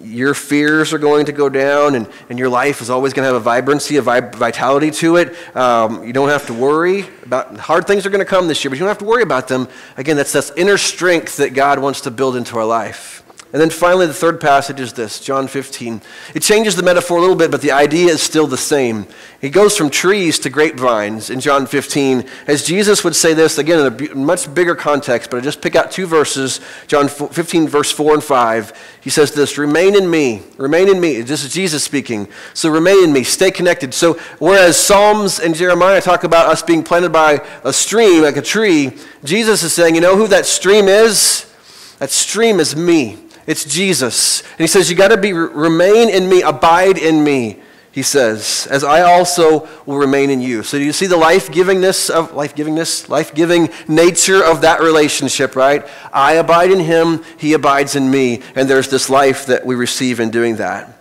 your 0.00 0.34
fears 0.34 0.92
are 0.92 0.98
going 0.98 1.26
to 1.26 1.32
go 1.32 1.48
down 1.48 1.94
and, 1.94 2.08
and 2.28 2.38
your 2.38 2.48
life 2.48 2.80
is 2.80 2.90
always 2.90 3.12
going 3.12 3.24
to 3.24 3.32
have 3.32 3.36
a 3.36 3.44
vibrancy, 3.44 3.96
a 3.96 4.02
vitality 4.02 4.90
to 4.92 5.16
it. 5.16 5.34
Um, 5.56 6.04
you 6.04 6.12
don't 6.12 6.28
have 6.28 6.46
to 6.46 6.54
worry 6.54 7.06
about 7.24 7.56
hard 7.58 7.86
things 7.86 8.06
are 8.06 8.10
going 8.10 8.24
to 8.24 8.24
come 8.24 8.48
this 8.48 8.64
year, 8.64 8.70
but 8.70 8.76
you 8.76 8.80
don't 8.80 8.88
have 8.88 8.98
to 8.98 9.04
worry 9.04 9.22
about 9.22 9.48
them. 9.48 9.68
Again, 9.96 10.16
that's 10.16 10.32
this 10.32 10.52
inner 10.56 10.78
strength 10.78 11.38
that 11.38 11.54
God 11.54 11.78
wants 11.78 12.02
to 12.02 12.10
build 12.10 12.36
into 12.36 12.56
our 12.58 12.64
life. 12.64 13.22
And 13.50 13.62
then 13.62 13.70
finally, 13.70 14.06
the 14.06 14.12
third 14.12 14.42
passage 14.42 14.78
is 14.78 14.92
this 14.92 15.20
John 15.20 15.48
15. 15.48 16.02
It 16.34 16.42
changes 16.42 16.76
the 16.76 16.82
metaphor 16.82 17.16
a 17.16 17.20
little 17.22 17.34
bit, 17.34 17.50
but 17.50 17.62
the 17.62 17.72
idea 17.72 18.08
is 18.08 18.20
still 18.20 18.46
the 18.46 18.58
same. 18.58 19.06
He 19.40 19.48
goes 19.48 19.74
from 19.74 19.88
trees 19.88 20.38
to 20.40 20.50
grapevines 20.50 21.30
in 21.30 21.40
John 21.40 21.66
15. 21.66 22.28
As 22.46 22.62
Jesus 22.62 23.02
would 23.04 23.16
say 23.16 23.32
this, 23.32 23.56
again, 23.56 23.78
in 23.86 24.10
a 24.10 24.14
much 24.14 24.52
bigger 24.52 24.74
context, 24.74 25.30
but 25.30 25.38
I 25.38 25.40
just 25.40 25.62
pick 25.62 25.76
out 25.76 25.90
two 25.90 26.06
verses 26.06 26.60
John 26.88 27.08
15, 27.08 27.68
verse 27.68 27.90
4 27.90 28.14
and 28.14 28.24
5. 28.24 28.98
He 29.00 29.08
says 29.08 29.32
this 29.32 29.56
Remain 29.56 29.96
in 29.96 30.10
me, 30.10 30.42
remain 30.58 30.88
in 30.90 31.00
me. 31.00 31.22
This 31.22 31.42
is 31.42 31.50
Jesus 31.50 31.82
speaking. 31.82 32.28
So 32.52 32.68
remain 32.68 33.02
in 33.02 33.12
me, 33.14 33.24
stay 33.24 33.50
connected. 33.50 33.94
So 33.94 34.14
whereas 34.40 34.76
Psalms 34.76 35.40
and 35.40 35.54
Jeremiah 35.54 36.02
talk 36.02 36.24
about 36.24 36.48
us 36.48 36.62
being 36.62 36.82
planted 36.82 37.12
by 37.12 37.42
a 37.64 37.72
stream, 37.72 38.24
like 38.24 38.36
a 38.36 38.42
tree, 38.42 38.92
Jesus 39.24 39.62
is 39.62 39.72
saying, 39.72 39.94
You 39.94 40.02
know 40.02 40.16
who 40.16 40.26
that 40.28 40.44
stream 40.44 40.86
is? 40.86 41.50
That 41.98 42.10
stream 42.10 42.60
is 42.60 42.76
me. 42.76 43.27
It's 43.48 43.64
Jesus. 43.64 44.42
And 44.42 44.60
he 44.60 44.66
says, 44.68 44.90
You 44.90 44.96
got 44.96 45.08
to 45.08 45.16
be 45.16 45.32
remain 45.32 46.10
in 46.10 46.28
me, 46.28 46.42
abide 46.42 46.98
in 46.98 47.24
me. 47.24 47.60
He 47.90 48.02
says, 48.02 48.68
as 48.70 48.84
I 48.84 49.00
also 49.00 49.66
will 49.84 49.96
remain 49.96 50.30
in 50.30 50.40
you. 50.40 50.62
So 50.62 50.78
do 50.78 50.84
you 50.84 50.92
see 50.92 51.06
the 51.06 51.16
life-givingness 51.16 52.10
of 52.10 52.32
life-givingness, 52.32 53.08
life-giving 53.08 53.70
nature 53.88 54.44
of 54.44 54.60
that 54.60 54.80
relationship, 54.80 55.56
right? 55.56 55.84
I 56.12 56.34
abide 56.34 56.70
in 56.70 56.78
him, 56.78 57.24
he 57.38 57.54
abides 57.54 57.96
in 57.96 58.08
me, 58.08 58.42
and 58.54 58.70
there's 58.70 58.88
this 58.88 59.10
life 59.10 59.46
that 59.46 59.66
we 59.66 59.74
receive 59.74 60.20
in 60.20 60.30
doing 60.30 60.56
that. 60.56 60.96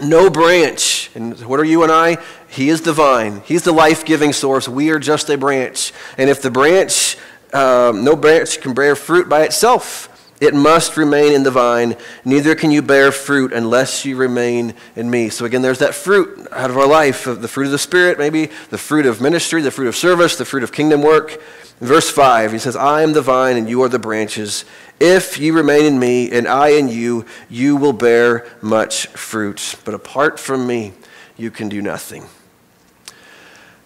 No 0.00 0.30
branch, 0.30 1.10
and 1.14 1.38
what 1.40 1.60
are 1.60 1.64
you 1.64 1.82
and 1.82 1.92
I? 1.92 2.16
He 2.48 2.70
is 2.70 2.80
the 2.80 2.94
vine. 2.94 3.42
He's 3.44 3.64
the 3.64 3.72
life-giving 3.72 4.32
source. 4.32 4.66
We 4.66 4.90
are 4.90 4.98
just 4.98 5.28
a 5.28 5.36
branch. 5.36 5.92
And 6.16 6.30
if 6.30 6.40
the 6.40 6.50
branch, 6.50 7.18
um, 7.52 8.02
no 8.02 8.16
branch 8.16 8.62
can 8.62 8.72
bear 8.72 8.96
fruit 8.96 9.28
by 9.28 9.42
itself. 9.42 10.08
It 10.44 10.54
must 10.54 10.96
remain 10.96 11.32
in 11.32 11.42
the 11.42 11.50
vine. 11.50 11.96
Neither 12.24 12.54
can 12.54 12.70
you 12.70 12.82
bear 12.82 13.10
fruit 13.10 13.52
unless 13.52 14.04
you 14.04 14.16
remain 14.16 14.74
in 14.94 15.10
me. 15.10 15.28
So, 15.30 15.44
again, 15.44 15.62
there's 15.62 15.78
that 15.78 15.94
fruit 15.94 16.46
out 16.52 16.70
of 16.70 16.76
our 16.76 16.86
life 16.86 17.24
the 17.24 17.48
fruit 17.48 17.66
of 17.66 17.72
the 17.72 17.78
Spirit, 17.78 18.18
maybe 18.18 18.50
the 18.70 18.78
fruit 18.78 19.06
of 19.06 19.20
ministry, 19.20 19.62
the 19.62 19.70
fruit 19.70 19.88
of 19.88 19.96
service, 19.96 20.36
the 20.36 20.44
fruit 20.44 20.62
of 20.62 20.72
kingdom 20.72 21.02
work. 21.02 21.40
In 21.80 21.86
verse 21.88 22.10
5, 22.10 22.52
he 22.52 22.58
says, 22.58 22.76
I 22.76 23.02
am 23.02 23.12
the 23.12 23.22
vine 23.22 23.56
and 23.56 23.68
you 23.68 23.82
are 23.82 23.88
the 23.88 23.98
branches. 23.98 24.64
If 25.00 25.38
you 25.38 25.52
remain 25.52 25.84
in 25.84 25.98
me 25.98 26.30
and 26.30 26.46
I 26.46 26.68
in 26.68 26.88
you, 26.88 27.26
you 27.50 27.76
will 27.76 27.92
bear 27.92 28.46
much 28.62 29.08
fruit. 29.08 29.74
But 29.84 29.94
apart 29.94 30.38
from 30.38 30.66
me, 30.66 30.92
you 31.36 31.50
can 31.50 31.68
do 31.68 31.82
nothing. 31.82 32.26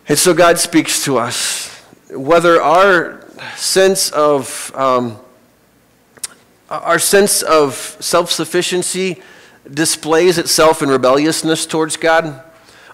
And 0.08 0.18
so 0.18 0.34
God 0.34 0.58
speaks 0.58 1.04
to 1.04 1.18
us. 1.18 1.74
Whether 2.10 2.60
our 2.60 3.26
sense 3.56 4.10
of 4.10 4.72
um, 4.74 5.18
our 6.68 6.98
sense 6.98 7.42
of 7.42 7.74
self 7.74 8.30
sufficiency 8.30 9.22
displays 9.70 10.38
itself 10.38 10.82
in 10.82 10.88
rebelliousness 10.88 11.66
towards 11.66 11.96
God, 11.96 12.42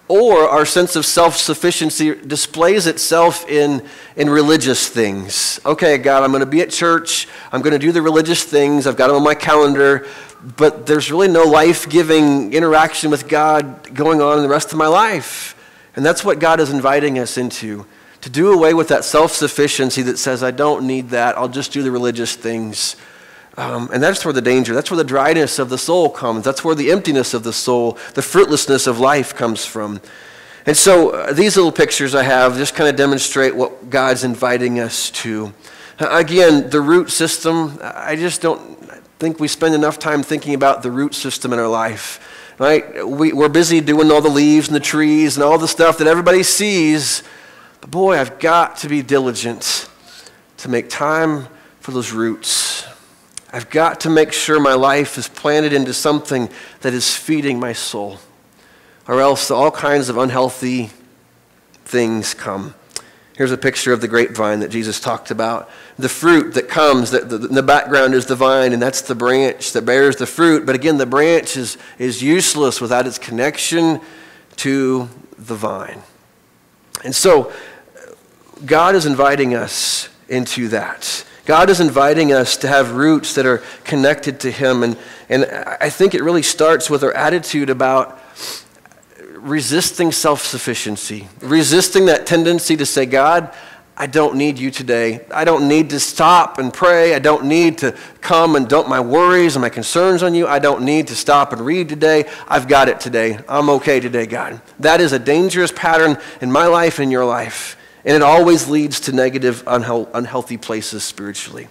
or 0.07 0.47
our 0.47 0.65
sense 0.65 0.95
of 0.95 1.05
self 1.05 1.35
sufficiency 1.35 2.15
displays 2.15 2.87
itself 2.87 3.47
in, 3.49 3.85
in 4.15 4.29
religious 4.29 4.87
things. 4.87 5.59
Okay, 5.65 5.97
God, 5.97 6.23
I'm 6.23 6.31
going 6.31 6.41
to 6.41 6.45
be 6.45 6.61
at 6.61 6.69
church. 6.69 7.27
I'm 7.51 7.61
going 7.61 7.73
to 7.73 7.79
do 7.79 7.91
the 7.91 8.01
religious 8.01 8.43
things. 8.43 8.87
I've 8.87 8.97
got 8.97 9.07
them 9.07 9.17
on 9.17 9.23
my 9.23 9.35
calendar. 9.35 10.07
But 10.57 10.85
there's 10.85 11.09
really 11.11 11.27
no 11.27 11.43
life 11.43 11.89
giving 11.89 12.53
interaction 12.53 13.09
with 13.09 13.27
God 13.27 13.95
going 13.95 14.21
on 14.21 14.37
in 14.37 14.43
the 14.43 14.49
rest 14.49 14.71
of 14.71 14.77
my 14.77 14.85
life. 14.85 15.55
And 15.95 16.05
that's 16.05 16.23
what 16.23 16.37
God 16.37 16.59
is 16.59 16.69
inviting 16.69 17.17
us 17.17 17.37
into 17.37 17.87
to 18.21 18.29
do 18.29 18.51
away 18.53 18.73
with 18.73 18.89
that 18.89 19.05
self 19.05 19.31
sufficiency 19.31 20.03
that 20.03 20.17
says, 20.17 20.43
I 20.43 20.51
don't 20.51 20.85
need 20.85 21.09
that. 21.09 21.37
I'll 21.37 21.47
just 21.47 21.71
do 21.71 21.81
the 21.81 21.91
religious 21.91 22.35
things. 22.35 22.95
Um, 23.57 23.89
and 23.93 24.03
that's 24.03 24.25
where 24.25 24.33
the 24.33 24.41
danger, 24.41 24.73
that's 24.73 24.91
where 24.91 24.97
the 24.97 25.03
dryness 25.03 25.59
of 25.59 25.69
the 25.69 25.77
soul 25.77 26.09
comes. 26.09 26.43
That's 26.43 26.63
where 26.63 26.75
the 26.75 26.91
emptiness 26.91 27.33
of 27.33 27.43
the 27.43 27.53
soul, 27.53 27.97
the 28.13 28.21
fruitlessness 28.21 28.85
of 28.85 28.99
life 28.99 29.33
comes 29.33 29.65
from. 29.65 30.01
And 30.65 30.75
so 30.75 31.11
uh, 31.11 31.31
these 31.31 31.55
little 31.55 31.71
pictures 31.71 32.15
I 32.15 32.23
have 32.23 32.57
just 32.57 32.75
kind 32.75 32.89
of 32.89 32.95
demonstrate 32.95 33.55
what 33.55 33.89
God's 33.89 34.23
inviting 34.23 34.79
us 34.79 35.09
to. 35.11 35.53
Uh, 35.99 36.09
again, 36.11 36.69
the 36.69 36.81
root 36.81 37.11
system, 37.11 37.79
I 37.81 38.15
just 38.15 38.41
don't 38.41 38.75
think 39.19 39.39
we 39.39 39.47
spend 39.47 39.73
enough 39.73 39.99
time 39.99 40.23
thinking 40.23 40.53
about 40.53 40.83
the 40.83 40.91
root 40.91 41.13
system 41.13 41.53
in 41.53 41.59
our 41.59 41.67
life. 41.67 42.19
Right? 42.57 43.07
We, 43.07 43.31
we're 43.31 43.49
busy 43.49 43.79
doing 43.79 44.11
all 44.11 44.21
the 44.21 44.29
leaves 44.29 44.67
and 44.67 44.75
the 44.75 44.81
trees 44.81 45.37
and 45.37 45.43
all 45.43 45.57
the 45.57 45.67
stuff 45.67 45.97
that 45.99 46.07
everybody 46.07 46.43
sees. 46.43 47.23
But 47.79 47.91
boy, 47.91 48.17
I've 48.17 48.39
got 48.39 48.77
to 48.77 48.89
be 48.89 49.01
diligent 49.01 49.87
to 50.57 50.69
make 50.69 50.89
time 50.89 51.47
for 51.79 51.91
those 51.91 52.11
roots. 52.11 52.74
I've 53.55 53.69
got 53.69 54.01
to 54.01 54.09
make 54.09 54.33
sure 54.33 54.59
my 54.59 54.73
life 54.73 55.17
is 55.17 55.29
planted 55.29 55.71
into 55.71 55.93
something 55.93 56.49
that 56.81 56.93
is 56.93 57.15
feeding 57.15 57.57
my 57.57 57.71
soul, 57.71 58.17
or 59.07 59.21
else 59.21 59.49
all 59.49 59.71
kinds 59.71 60.09
of 60.09 60.17
unhealthy 60.17 60.89
things 61.85 62.33
come. 62.33 62.75
Here's 63.37 63.53
a 63.53 63.57
picture 63.57 63.93
of 63.93 64.01
the 64.01 64.09
grapevine 64.09 64.59
that 64.59 64.71
Jesus 64.71 64.99
talked 64.99 65.31
about. 65.31 65.69
The 65.97 66.09
fruit 66.09 66.53
that 66.55 66.67
comes, 66.67 67.11
that 67.11 67.29
the, 67.29 67.37
the 67.37 67.63
background 67.63 68.13
is 68.13 68.25
the 68.25 68.35
vine, 68.35 68.73
and 68.73 68.81
that's 68.81 69.03
the 69.03 69.15
branch 69.15 69.71
that 69.71 69.83
bears 69.83 70.17
the 70.17 70.25
fruit. 70.25 70.65
But 70.65 70.75
again, 70.75 70.97
the 70.97 71.05
branch 71.05 71.55
is, 71.55 71.77
is 71.97 72.21
useless 72.21 72.81
without 72.81 73.07
its 73.07 73.17
connection 73.17 74.01
to 74.57 75.07
the 75.37 75.55
vine. 75.55 76.01
And 77.05 77.15
so, 77.15 77.53
God 78.65 78.95
is 78.95 79.05
inviting 79.05 79.55
us 79.55 80.09
into 80.27 80.67
that. 80.67 81.14
God 81.45 81.69
is 81.69 81.79
inviting 81.79 82.33
us 82.33 82.57
to 82.57 82.67
have 82.67 82.93
roots 82.93 83.35
that 83.35 83.45
are 83.45 83.61
connected 83.83 84.39
to 84.41 84.51
Him. 84.51 84.83
And, 84.83 84.97
and 85.29 85.45
I 85.45 85.89
think 85.89 86.15
it 86.15 86.23
really 86.23 86.41
starts 86.41 86.89
with 86.89 87.03
our 87.03 87.13
attitude 87.13 87.69
about 87.69 88.19
resisting 89.35 90.11
self 90.11 90.41
sufficiency, 90.41 91.27
resisting 91.41 92.07
that 92.07 92.25
tendency 92.25 92.75
to 92.77 92.85
say, 92.85 93.05
God, 93.05 93.53
I 93.97 94.07
don't 94.07 94.35
need 94.35 94.59
you 94.59 94.71
today. 94.71 95.25
I 95.33 95.45
don't 95.45 95.69
need 95.69 95.91
to 95.91 96.01
stop 96.01 96.57
and 96.57 96.73
pray. 96.73 97.15
I 97.15 97.19
don't 97.19 97.45
need 97.45 97.77
to 97.77 97.95
come 98.19 98.57
and 98.57 98.67
dump 98.67 98.89
my 98.89 98.99
worries 98.99 99.55
and 99.55 99.61
my 99.61 99.69
concerns 99.69 100.21
on 100.21 100.33
you. 100.35 100.47
I 100.47 100.59
don't 100.59 100.83
need 100.83 101.07
to 101.07 101.15
stop 101.15 101.53
and 101.53 101.61
read 101.61 101.87
today. 101.87 102.29
I've 102.47 102.67
got 102.67 102.89
it 102.89 102.99
today. 102.99 103.39
I'm 103.47 103.69
okay 103.69 104.01
today, 104.01 104.25
God. 104.25 104.59
That 104.79 104.99
is 104.99 105.13
a 105.13 105.19
dangerous 105.19 105.71
pattern 105.71 106.17
in 106.41 106.51
my 106.51 106.65
life 106.65 106.99
and 106.99 107.09
your 107.09 107.23
life. 107.23 107.74
And 108.05 108.15
it 108.15 108.21
always 108.21 108.69
leads 108.69 108.99
to 109.01 109.11
negative, 109.11 109.63
unhealthy 109.65 110.57
places 110.57 111.03
spiritually. 111.03 111.67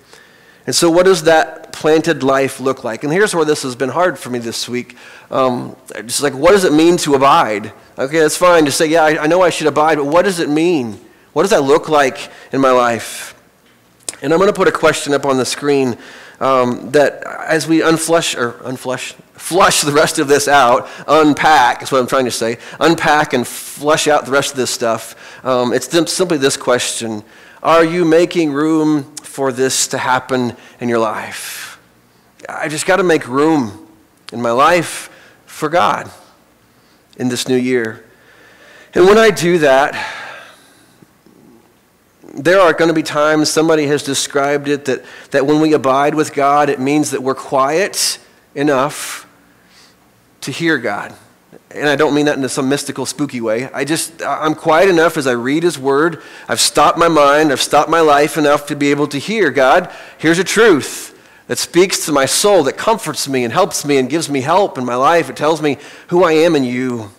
And 0.67 0.75
so, 0.75 0.91
what 0.91 1.05
does 1.05 1.25
that 1.25 1.73
planted 1.73 2.23
life 2.23 2.59
look 2.59 2.85
like? 2.85 3.05
And 3.05 3.13
here's 3.13 3.35
where 3.35 3.45
this 3.45 3.63
has 3.63 3.77
been 3.77 3.91
hard 3.91 4.19
for 4.19 4.31
me 4.31 4.39
this 4.39 4.69
week. 4.69 4.97
Um, 5.31 5.77
just 6.07 6.23
like, 6.23 6.33
what 6.33 6.53
does 6.53 6.65
it 6.65 6.73
mean 6.73 6.97
to 6.99 7.15
abide? 7.15 7.73
Okay, 7.99 8.19
that's 8.19 8.37
fine 8.37 8.65
to 8.65 8.73
say, 8.73 8.87
yeah, 8.87 9.05
I, 9.05 9.25
I 9.25 9.27
know 9.27 9.43
I 9.43 9.51
should 9.51 9.67
abide, 9.67 9.99
but 9.99 10.07
what 10.07 10.23
does 10.23 10.41
it 10.41 10.49
mean? 10.49 10.99
What 11.35 11.43
does 11.43 11.51
that 11.51 11.63
look 11.63 11.89
like 11.89 12.31
in 12.53 12.61
my 12.61 12.71
life? 12.71 13.35
And 14.23 14.33
I'm 14.33 14.39
going 14.39 14.51
to 14.51 14.57
put 14.57 14.69
a 14.69 14.73
question 14.73 15.13
up 15.13 15.27
on 15.27 15.37
the 15.37 15.45
screen 15.45 15.99
um, 16.41 16.91
that 16.91 17.23
as 17.25 17.67
we 17.67 17.81
unflush 17.81 18.37
or 18.37 18.53
unflush, 18.65 19.13
flush 19.35 19.83
the 19.83 19.93
rest 19.93 20.19
of 20.19 20.29
this 20.29 20.49
out, 20.49 20.89
unpack 21.07 21.83
is 21.83 21.93
what 21.93 22.01
I'm 22.01 22.07
trying 22.07 22.25
to 22.25 22.31
say, 22.31 22.59
unpack 22.81 23.33
and 23.33 23.47
flush 23.47 24.09
out 24.09 24.25
the 24.27 24.33
rest 24.33 24.53
of 24.53 24.57
this 24.57 24.71
stuff. 24.71 25.45
Um, 25.45 25.73
it's 25.73 25.89
simply 26.13 26.39
this 26.39 26.57
question 26.57 27.23
Are 27.63 27.85
you 27.85 28.05
making 28.05 28.53
room 28.53 29.15
for 29.17 29.53
this 29.53 29.89
to 29.89 29.99
happen 29.99 30.57
in 30.81 30.89
your 30.89 30.99
life? 30.99 31.81
I 32.49 32.69
just 32.69 32.87
got 32.87 32.97
to 32.97 33.05
make 33.05 33.27
room 33.27 33.89
in 34.33 34.43
my 34.43 34.51
life 34.51 35.11
for 35.47 35.69
God 35.69 36.11
in 37.17 37.29
this 37.29 37.49
new 37.49 37.57
year. 37.57 38.05
And 38.95 39.07
when 39.07 39.19
I 39.19 39.31
do 39.31 39.59
that, 39.59 40.24
there 42.37 42.61
are 42.61 42.73
going 42.73 42.89
to 42.89 42.95
be 42.95 43.03
times, 43.03 43.49
somebody 43.49 43.87
has 43.87 44.03
described 44.03 44.69
it, 44.69 44.87
that, 44.87 45.05
that 45.31 45.47
when 45.47 45.61
we 45.61 45.73
abide 45.73 46.15
with 46.15 46.35
God, 46.35 46.69
it 46.69 46.81
means 46.81 47.13
that 47.13 47.23
we're 47.23 47.35
quiet 47.35 48.19
enough 48.55 49.29
to 50.41 50.51
hear 50.51 50.79
God. 50.79 51.15
And 51.71 51.89
I 51.89 51.97
don't 51.97 52.15
mean 52.15 52.27
that 52.27 52.39
in 52.39 52.49
some 52.49 52.69
mystical, 52.69 53.07
spooky 53.07 53.41
way. 53.41 53.69
I 53.73 53.85
just, 53.85 54.23
I'm 54.23 54.55
quiet 54.55 54.89
enough 54.89 55.17
as 55.17 55.27
I 55.27 55.33
read 55.33 55.63
His 55.63 55.79
Word. 55.79 56.23
I've 56.49 56.61
stopped 56.61 56.99
my 56.99 57.09
mind, 57.09 57.53
I've 57.53 57.63
stopped 57.63 57.91
my 57.91 58.01
life 58.01 58.37
enough 58.37 58.67
to 58.67 58.77
be 58.77 58.91
able 58.91 59.07
to 59.09 59.19
hear 59.19 59.51
God. 59.51 59.93
Here's 60.19 60.39
a 60.39 60.45
truth 60.45 61.11
that 61.47 61.59
speaks 61.59 62.07
to 62.07 62.13
my 62.13 62.27
soul, 62.27 62.63
that 62.65 62.77
comforts 62.77 63.29
me 63.29 63.45
and 63.45 63.53
helps 63.53 63.85
me 63.85 63.99
and 63.99 64.09
gives 64.09 64.31
me 64.31 64.41
help 64.41 64.79
in 64.79 64.85
my 64.85 64.95
life. 64.95 65.29
It 65.29 65.37
tells 65.37 65.61
me 65.61 65.79
who 66.09 66.25
I 66.25 66.33
am 66.33 66.57
in 66.57 66.65
you. 66.65 67.11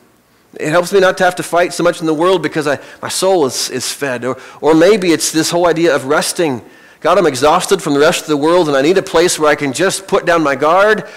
It 0.59 0.69
helps 0.69 0.93
me 0.93 0.99
not 0.99 1.17
to 1.17 1.23
have 1.25 1.35
to 1.35 1.43
fight 1.43 1.73
so 1.73 1.83
much 1.83 1.99
in 1.99 2.05
the 2.05 2.13
world 2.13 2.41
because 2.41 2.67
I, 2.67 2.79
my 3.01 3.09
soul 3.09 3.45
is, 3.45 3.69
is 3.69 3.91
fed. 3.91 4.23
Or, 4.23 4.37
or 4.61 4.73
maybe 4.73 5.11
it's 5.11 5.31
this 5.31 5.51
whole 5.51 5.67
idea 5.67 5.95
of 5.95 6.05
resting. 6.05 6.63
God, 7.01 7.17
I'm 7.17 7.25
exhausted 7.25 7.81
from 7.81 7.93
the 7.93 7.99
rest 7.99 8.21
of 8.21 8.27
the 8.27 8.37
world 8.37 8.67
and 8.67 8.77
I 8.77 8.81
need 8.81 8.97
a 8.97 9.03
place 9.03 9.37
where 9.37 9.49
I 9.49 9.55
can 9.55 9.73
just 9.73 10.07
put 10.07 10.25
down 10.25 10.43
my 10.43 10.55
guard 10.55 11.07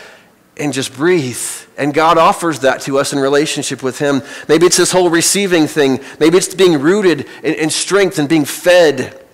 and 0.57 0.73
just 0.73 0.95
breathe. 0.95 1.39
And 1.77 1.95
God 1.95 2.19
offers 2.19 2.61
that 2.61 2.81
to 2.83 2.99
us 2.99 3.13
in 3.13 3.21
relationship 3.21 3.83
with 3.83 3.99
Him. 3.99 4.23
Maybe 4.49 4.67
it's 4.67 4.77
this 4.77 4.91
whole 4.91 5.09
receiving 5.09 5.69
thing. 5.69 6.01
Maybe 6.19 6.37
it's 6.37 6.53
being 6.55 6.81
rooted 6.81 7.21
in, 7.45 7.55
in 7.55 7.71
strength 7.71 8.19
and 8.19 8.29
being 8.29 8.45
fed 8.45 9.25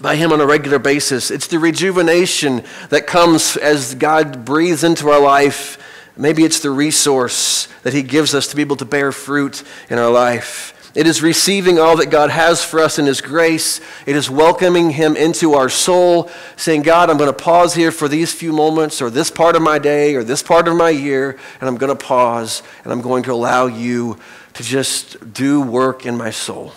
by 0.00 0.14
Him 0.14 0.32
on 0.32 0.40
a 0.40 0.46
regular 0.46 0.78
basis. 0.78 1.30
It's 1.30 1.48
the 1.48 1.58
rejuvenation 1.58 2.62
that 2.90 3.08
comes 3.08 3.56
as 3.56 3.96
God 3.96 4.44
breathes 4.44 4.84
into 4.84 5.10
our 5.10 5.20
life 5.20 5.78
Maybe 6.20 6.44
it's 6.44 6.60
the 6.60 6.70
resource 6.70 7.66
that 7.82 7.94
He 7.94 8.02
gives 8.02 8.34
us 8.34 8.48
to 8.48 8.56
be 8.56 8.60
able 8.60 8.76
to 8.76 8.84
bear 8.84 9.10
fruit 9.10 9.62
in 9.88 9.98
our 9.98 10.10
life. 10.10 10.76
It 10.94 11.06
is 11.06 11.22
receiving 11.22 11.78
all 11.78 11.96
that 11.96 12.10
God 12.10 12.28
has 12.28 12.62
for 12.62 12.78
us 12.78 12.98
in 12.98 13.06
His 13.06 13.22
grace. 13.22 13.80
It 14.04 14.16
is 14.16 14.28
welcoming 14.28 14.90
Him 14.90 15.16
into 15.16 15.54
our 15.54 15.70
soul, 15.70 16.28
saying, 16.56 16.82
God, 16.82 17.08
I'm 17.08 17.16
going 17.16 17.32
to 17.32 17.44
pause 17.44 17.74
here 17.74 17.90
for 17.90 18.06
these 18.06 18.34
few 18.34 18.52
moments, 18.52 19.00
or 19.00 19.08
this 19.08 19.30
part 19.30 19.56
of 19.56 19.62
my 19.62 19.78
day, 19.78 20.14
or 20.14 20.22
this 20.22 20.42
part 20.42 20.68
of 20.68 20.76
my 20.76 20.90
year, 20.90 21.38
and 21.58 21.68
I'm 21.68 21.78
going 21.78 21.96
to 21.96 22.04
pause, 22.04 22.62
and 22.84 22.92
I'm 22.92 23.00
going 23.00 23.22
to 23.22 23.32
allow 23.32 23.66
you 23.66 24.18
to 24.54 24.62
just 24.62 25.32
do 25.32 25.62
work 25.62 26.04
in 26.04 26.18
my 26.18 26.30
soul. 26.30 26.74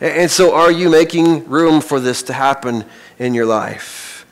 And 0.00 0.30
so, 0.30 0.54
are 0.54 0.72
you 0.72 0.88
making 0.88 1.46
room 1.50 1.82
for 1.82 2.00
this 2.00 2.22
to 2.24 2.32
happen 2.32 2.86
in 3.18 3.34
your 3.34 3.46
life? 3.46 4.24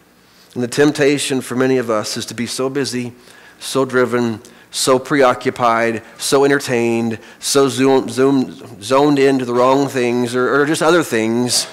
And 0.55 0.62
the 0.62 0.68
temptation 0.68 1.42
for 1.42 1.55
many 1.55 1.77
of 1.77 1.90
us 1.90 2.16
is 2.16 2.25
to 2.27 2.35
be 2.35 2.47
so 2.47 2.71
busy 2.71 3.12
so 3.62 3.85
driven, 3.85 4.40
so 4.70 4.98
preoccupied, 4.98 6.03
so 6.18 6.44
entertained, 6.44 7.18
so 7.38 7.68
zoom, 7.68 8.09
zoom, 8.09 8.83
zoned 8.83 9.18
into 9.18 9.44
the 9.44 9.55
wrong 9.55 9.88
things 9.88 10.35
or, 10.35 10.55
or 10.55 10.66
just 10.66 10.83
other 10.83 11.03
things 11.03 11.66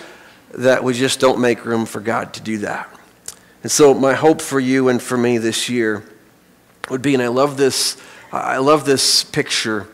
that 0.54 0.84
we 0.84 0.94
just 0.94 1.20
don't 1.20 1.40
make 1.40 1.66
room 1.66 1.86
for 1.86 2.00
God 2.00 2.34
to 2.34 2.42
do 2.42 2.60
that. 2.60 2.90
And 3.64 3.72
so, 3.72 3.94
my 3.94 4.14
hope 4.14 4.42
for 4.42 4.60
you 4.60 4.90
and 4.90 5.02
for 5.02 5.18
me 5.18 5.38
this 5.38 5.70
year 5.70 6.04
would 6.90 7.02
be, 7.02 7.14
and 7.14 7.24
I 7.24 7.28
love 7.28 7.58
this, 7.58 7.98
I 8.32 8.58
love 8.58 8.86
this 8.86 9.24
picture 9.24 9.88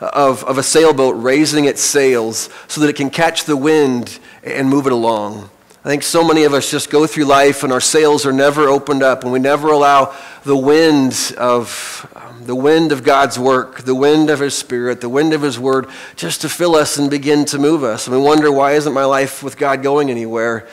of, 0.00 0.42
of 0.44 0.58
a 0.58 0.62
sailboat 0.62 1.22
raising 1.22 1.66
its 1.66 1.82
sails 1.82 2.48
so 2.66 2.80
that 2.80 2.88
it 2.88 2.96
can 2.96 3.10
catch 3.10 3.44
the 3.44 3.56
wind 3.56 4.18
and 4.42 4.68
move 4.68 4.86
it 4.86 4.92
along. 4.92 5.50
I 5.82 5.88
think 5.88 6.02
so 6.02 6.22
many 6.22 6.44
of 6.44 6.52
us 6.52 6.70
just 6.70 6.90
go 6.90 7.06
through 7.06 7.24
life 7.24 7.62
and 7.62 7.72
our 7.72 7.80
sails 7.80 8.26
are 8.26 8.34
never 8.34 8.68
opened 8.68 9.02
up 9.02 9.24
and 9.24 9.32
we 9.32 9.38
never 9.38 9.68
allow 9.68 10.14
the 10.44 10.56
wind 10.56 11.34
of 11.38 12.06
um, 12.14 12.44
the 12.44 12.54
wind 12.54 12.92
of 12.92 13.02
God's 13.02 13.38
work, 13.38 13.80
the 13.80 13.94
wind 13.94 14.28
of 14.28 14.40
his 14.40 14.54
spirit, 14.54 15.00
the 15.00 15.08
wind 15.08 15.32
of 15.32 15.40
his 15.40 15.58
word 15.58 15.86
just 16.16 16.42
to 16.42 16.50
fill 16.50 16.76
us 16.76 16.98
and 16.98 17.10
begin 17.10 17.46
to 17.46 17.58
move 17.58 17.82
us. 17.82 18.06
And 18.06 18.14
we 18.14 18.22
wonder 18.22 18.52
why 18.52 18.72
isn't 18.72 18.92
my 18.92 19.06
life 19.06 19.42
with 19.42 19.56
God 19.56 19.82
going 19.82 20.10
anywhere? 20.10 20.68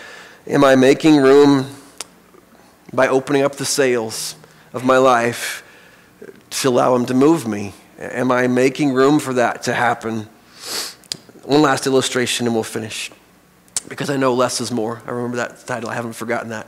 Am 0.46 0.66
I 0.66 0.76
making 0.76 1.16
room 1.16 1.68
by 2.92 3.08
opening 3.08 3.44
up 3.44 3.56
the 3.56 3.66
sails 3.66 4.36
of 4.74 4.84
my 4.84 4.98
life 4.98 5.64
to 6.50 6.68
allow 6.68 6.94
him 6.96 7.06
to 7.06 7.14
move 7.14 7.48
me? 7.48 7.74
Am 7.98 8.30
I 8.30 8.48
making 8.48 8.92
room 8.92 9.20
for 9.20 9.34
that 9.36 9.64
to 9.64 9.74
happen? 9.74 10.28
One 11.44 11.62
last 11.62 11.88
illustration 11.88 12.46
and 12.46 12.54
we'll 12.54 12.64
finish 12.66 13.10
because 13.88 14.10
I 14.10 14.18
know 14.18 14.34
less 14.34 14.62
is 14.62 14.72
more. 14.72 15.02
I 15.06 15.12
remember 15.12 15.38
that 15.38 15.66
title, 15.66 15.90
I 15.90 15.96
haven't 15.96 16.14
forgotten 16.14 16.50
that. 16.50 16.68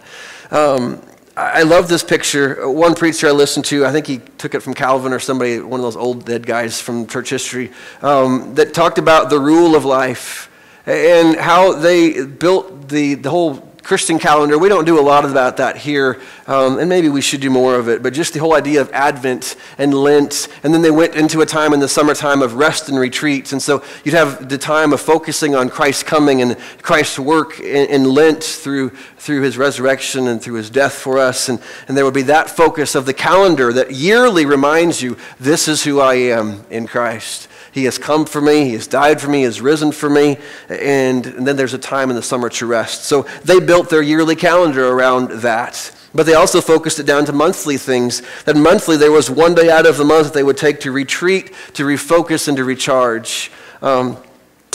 Um, 0.51 1.01
I 1.38 1.63
love 1.63 1.88
this 1.88 2.03
picture. 2.03 2.69
One 2.69 2.95
preacher 2.95 3.27
I 3.27 3.32
listened 3.32 3.63
to, 3.65 3.86
I 3.86 3.93
think 3.93 4.08
he 4.08 4.17
took 4.38 4.55
it 4.55 4.60
from 4.60 4.73
Calvin 4.73 5.13
or 5.13 5.19
somebody, 5.19 5.60
one 5.60 5.79
of 5.79 5.84
those 5.84 5.95
old 5.95 6.25
dead 6.25 6.45
guys 6.45 6.82
from 6.82 7.08
church 7.08 7.29
history, 7.29 7.71
um, 8.01 8.55
that 8.55 8.73
talked 8.73 8.97
about 8.97 9.29
the 9.29 9.39
rule 9.39 9.73
of 9.73 9.86
life 9.86 10.51
and 10.86 11.38
how 11.38 11.73
they 11.73 12.25
built 12.25 12.89
the, 12.89 13.13
the 13.15 13.29
whole 13.29 13.68
Christian 13.89 14.19
calendar. 14.19 14.60
We 14.60 14.69
don't 14.69 14.86
do 14.86 14.99
a 14.99 15.02
lot 15.02 15.25
about 15.25 15.58
that 15.58 15.75
here, 15.75 16.21
um, 16.45 16.78
and 16.78 16.88
maybe 16.88 17.10
we 17.10 17.21
should 17.21 17.41
do 17.41 17.49
more 17.49 17.73
of 17.73 17.89
it, 17.89 18.04
but 18.04 18.13
just 18.13 18.36
the 18.36 18.39
whole 18.39 18.54
idea 18.54 18.82
of 18.82 18.91
Advent 18.91 19.56
and 19.80 19.95
Lent, 19.95 20.47
and 20.62 20.71
then 20.71 20.84
they 20.84 20.91
went 20.91 21.15
into 21.15 21.41
a 21.41 21.45
time 21.47 21.73
in 21.73 21.80
the 21.80 21.88
summertime 21.88 22.43
of 22.43 22.54
rest 22.54 22.88
and 22.88 22.99
retreats. 22.99 23.52
And 23.52 23.60
so 23.60 23.84
you'd 24.04 24.13
have 24.13 24.47
the 24.47 24.60
time 24.60 24.93
of 24.93 25.02
focusing 25.02 25.56
on 25.56 25.69
Christ's 25.69 26.04
coming 26.04 26.39
and 26.43 26.56
Christ's 26.84 27.17
work 27.17 27.60
in, 27.60 27.89
in 27.89 28.04
Lent 28.04 28.43
through, 28.43 28.91
through 29.17 29.41
his 29.41 29.58
resurrection 29.58 30.28
and 30.28 30.39
through 30.39 30.58
his 30.58 30.69
death 30.69 30.93
for 30.93 31.17
us. 31.17 31.49
And, 31.49 31.60
and 31.88 31.97
there 31.97 32.06
would 32.06 32.13
be 32.13 32.21
that 32.21 32.47
focus 32.47 32.93
of 32.93 33.08
the 33.08 33.13
calendar 33.15 33.73
that 33.73 33.89
yearly 33.89 34.45
reminds 34.45 35.02
you 35.02 35.17
this 35.39 35.67
is 35.67 35.84
who 35.84 35.99
I 35.99 36.13
am 36.13 36.63
in 36.69 36.86
Christ. 36.86 37.47
He 37.71 37.86
has 37.86 37.97
come 37.97 38.25
for 38.25 38.41
me. 38.41 38.65
He 38.65 38.73
has 38.73 38.88
died 38.88 39.21
for 39.21 39.29
me. 39.29 39.39
He 39.39 39.43
has 39.43 39.62
risen 39.62 39.91
for 39.91 40.10
me. 40.10 40.38
And, 40.67 41.25
and 41.25 41.47
then 41.47 41.55
there's 41.55 41.73
a 41.73 41.79
time 41.79 42.10
in 42.10 42.15
the 42.15 42.23
summer 42.23 42.49
to 42.49 42.65
rest. 42.65 43.05
So 43.05 43.23
they 43.43 43.60
built 43.60 43.89
their 43.89 44.01
yearly 44.01 44.36
calendar 44.36 44.88
around 44.88 45.41
that. 45.41 45.95
But 46.13 46.25
they 46.25 46.34
also 46.34 46.60
focused 46.60 46.99
it 46.99 47.05
down 47.05 47.25
to 47.25 47.34
monthly 47.34 47.77
things. 47.77 48.23
That 48.45 48.55
monthly, 48.55 48.97
there 48.97 49.12
was 49.12 49.29
one 49.29 49.53
day 49.53 49.69
out 49.69 49.86
of 49.86 49.97
the 49.97 50.05
month 50.05 50.27
that 50.27 50.34
they 50.34 50.43
would 50.43 50.58
take 50.58 50.79
to 50.82 50.91
retreat, 50.91 51.53
to 51.73 51.86
refocus, 51.86 52.47
and 52.47 52.58
to 52.58 52.63
recharge. 52.63 53.51
Um, 53.82 54.17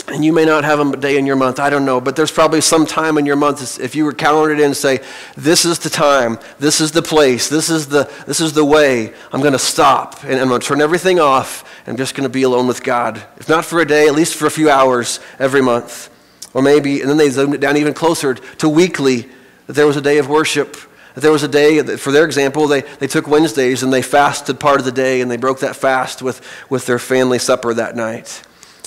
and 0.07 0.23
you 0.23 0.33
may 0.33 0.45
not 0.45 0.63
have 0.63 0.79
a 0.79 0.97
day 0.97 1.17
in 1.17 1.25
your 1.25 1.35
month, 1.35 1.59
I 1.59 1.71
don't 1.71 1.85
know, 1.85 1.99
but 1.99 2.15
there's 2.15 2.31
probably 2.31 2.61
some 2.61 2.85
time 2.85 3.17
in 3.17 3.25
your 3.25 3.35
month 3.35 3.79
if 3.79 3.95
you 3.95 4.05
were 4.05 4.13
calendared 4.13 4.59
in 4.59 4.65
and 4.65 4.77
say, 4.77 4.99
this 5.35 5.65
is 5.65 5.79
the 5.79 5.89
time, 5.89 6.37
this 6.59 6.79
is 6.79 6.91
the 6.91 7.01
place, 7.01 7.49
this 7.49 7.71
is 7.71 7.87
the, 7.87 8.09
this 8.27 8.39
is 8.39 8.53
the 8.53 8.63
way, 8.63 9.13
I'm 9.31 9.41
going 9.41 9.53
to 9.53 9.59
stop 9.59 10.23
and 10.23 10.39
I'm 10.39 10.47
going 10.47 10.61
to 10.61 10.67
turn 10.67 10.79
everything 10.81 11.19
off 11.19 11.74
I'm 11.87 11.97
just 11.97 12.15
going 12.15 12.23
to 12.23 12.33
be 12.33 12.43
alone 12.43 12.67
with 12.67 12.83
God. 12.83 13.23
If 13.37 13.47
not 13.47 13.63
for 13.63 13.79
a 13.79 13.85
day, 13.85 14.07
at 14.07 14.15
least 14.15 14.35
for 14.35 14.47
a 14.47 14.51
few 14.51 14.69
hours 14.69 15.19
every 15.37 15.61
month. 15.61 16.09
Or 16.53 16.61
maybe, 16.61 17.01
and 17.01 17.09
then 17.09 17.17
they 17.17 17.29
zoomed 17.29 17.53
it 17.53 17.61
down 17.61 17.77
even 17.77 17.93
closer 17.93 18.33
to 18.33 18.69
weekly, 18.69 19.29
that 19.67 19.73
there 19.73 19.85
was 19.85 19.97
a 19.97 20.01
day 20.01 20.17
of 20.17 20.27
worship. 20.27 20.77
That 21.13 21.21
there 21.21 21.31
was 21.31 21.43
a 21.43 21.47
day, 21.47 21.81
for 21.97 22.11
their 22.11 22.25
example, 22.25 22.67
they, 22.67 22.81
they 22.81 23.07
took 23.07 23.27
Wednesdays 23.27 23.83
and 23.83 23.93
they 23.93 24.01
fasted 24.01 24.59
part 24.59 24.79
of 24.79 24.85
the 24.85 24.91
day 24.91 25.21
and 25.21 25.29
they 25.29 25.37
broke 25.37 25.59
that 25.59 25.75
fast 25.75 26.21
with, 26.21 26.41
with 26.69 26.85
their 26.85 26.99
family 26.99 27.39
supper 27.39 27.73
that 27.73 27.95
night. 27.95 28.41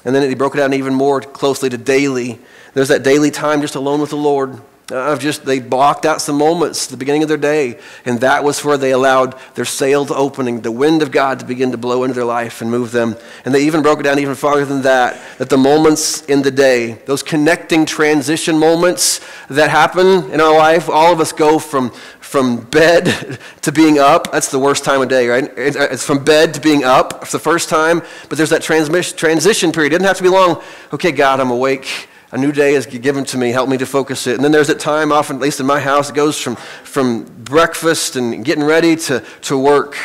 And 0.05 0.15
then 0.15 0.23
they 0.23 0.35
broke 0.35 0.55
it 0.55 0.59
down 0.59 0.75
even 0.75 0.95
more 0.95 1.21
closely 1.21 1.69
to 1.71 1.79
daily. 1.79 2.39
There's 2.75 2.89
that 2.89 3.03
daily 3.03 3.31
time 3.31 3.61
just 3.61 3.75
alone 3.75 4.01
with 4.01 4.11
the 4.11 4.17
Lord 4.17 4.61
of 4.91 5.21
just 5.21 5.45
they 5.45 5.61
blocked 5.61 6.07
out 6.07 6.21
some 6.21 6.37
moments 6.37 6.87
the 6.87 6.97
beginning 6.97 7.23
of 7.23 7.29
their 7.29 7.37
day 7.37 7.79
and 8.07 8.21
that 8.21 8.43
was 8.43 8.65
where 8.65 8.79
they 8.79 8.91
allowed 8.91 9.39
their 9.55 9.67
sails 9.67 10.09
to 10.09 10.15
opening 10.15 10.63
the 10.63 10.73
wind 10.73 11.03
of 11.03 11.11
god 11.11 11.39
to 11.39 11.45
begin 11.45 11.71
to 11.73 11.77
blow 11.77 12.05
into 12.05 12.15
their 12.15 12.25
life 12.25 12.63
and 12.63 12.71
move 12.71 12.91
them. 12.91 13.15
And 13.45 13.55
they 13.55 13.65
even 13.65 13.83
broke 13.83 14.01
it 14.01 14.05
down 14.05 14.19
even 14.19 14.35
farther 14.35 14.65
than 14.65 14.83
that 14.83 15.21
that 15.37 15.51
the 15.51 15.59
moments 15.59 16.23
in 16.23 16.41
the 16.41 16.51
day 16.51 16.93
those 17.05 17.23
connecting 17.23 17.85
transition 17.85 18.59
moments 18.59 19.21
that 19.49 19.69
happen 19.69 20.31
in 20.31 20.41
our 20.41 20.57
life 20.57 20.89
all 20.89 21.13
of 21.13 21.21
us 21.21 21.33
go 21.33 21.59
from 21.59 21.91
from 22.21 22.57
bed 22.57 23.39
to 23.63 23.73
being 23.73 23.99
up. 23.99 24.33
That's 24.33 24.51
the 24.51 24.59
worst 24.59 24.85
time 24.85 25.03
of 25.03 25.09
day 25.09 25.29
right? 25.29 25.45
Uh, 25.45 25.89
it's 25.91 26.05
from 26.05 26.25
bed 26.25 26.55
to 26.55 26.61
being 26.61 26.85
up. 26.85 27.27
For 27.27 27.33
the 27.33 27.43
first 27.43 27.69
time 27.69 28.01
but 28.31 28.39
there's 28.39 28.51
that 28.51 28.63
transition 28.63 29.73
period. 29.73 29.93
It 29.93 29.99
doesn't 29.99 30.09
have 30.09 30.17
to 30.17 30.23
be 30.23 30.31
long. 30.31 30.63
Okay 30.95 31.13
god 31.13 31.41
i'm 31.41 31.51
awake 31.51 32.09
a 32.31 32.39
new 32.39 32.53
day 32.53 32.75
is 32.75 32.87
given 32.87 33.25
to 33.27 33.39
me. 33.39 33.51
Help 33.51 33.69
me 33.69 33.79
to 33.79 33.87
focus 33.87 34.27
it. 34.27 34.35
And 34.35 34.45
then 34.45 34.53
there's 34.53 34.67
that 34.67 34.81
time, 34.81 35.13
often, 35.13 35.37
at 35.37 35.43
least 35.43 35.61
in 35.61 35.67
my 35.67 35.81
house, 35.81 36.11
it 36.11 36.15
goes 36.15 36.39
from, 36.41 36.57
from 36.57 37.25
breakfast 37.45 38.17
and 38.17 38.45
getting 38.45 38.65
ready 38.65 38.97
to, 38.97 39.25
to 39.43 39.57
work. 39.59 39.97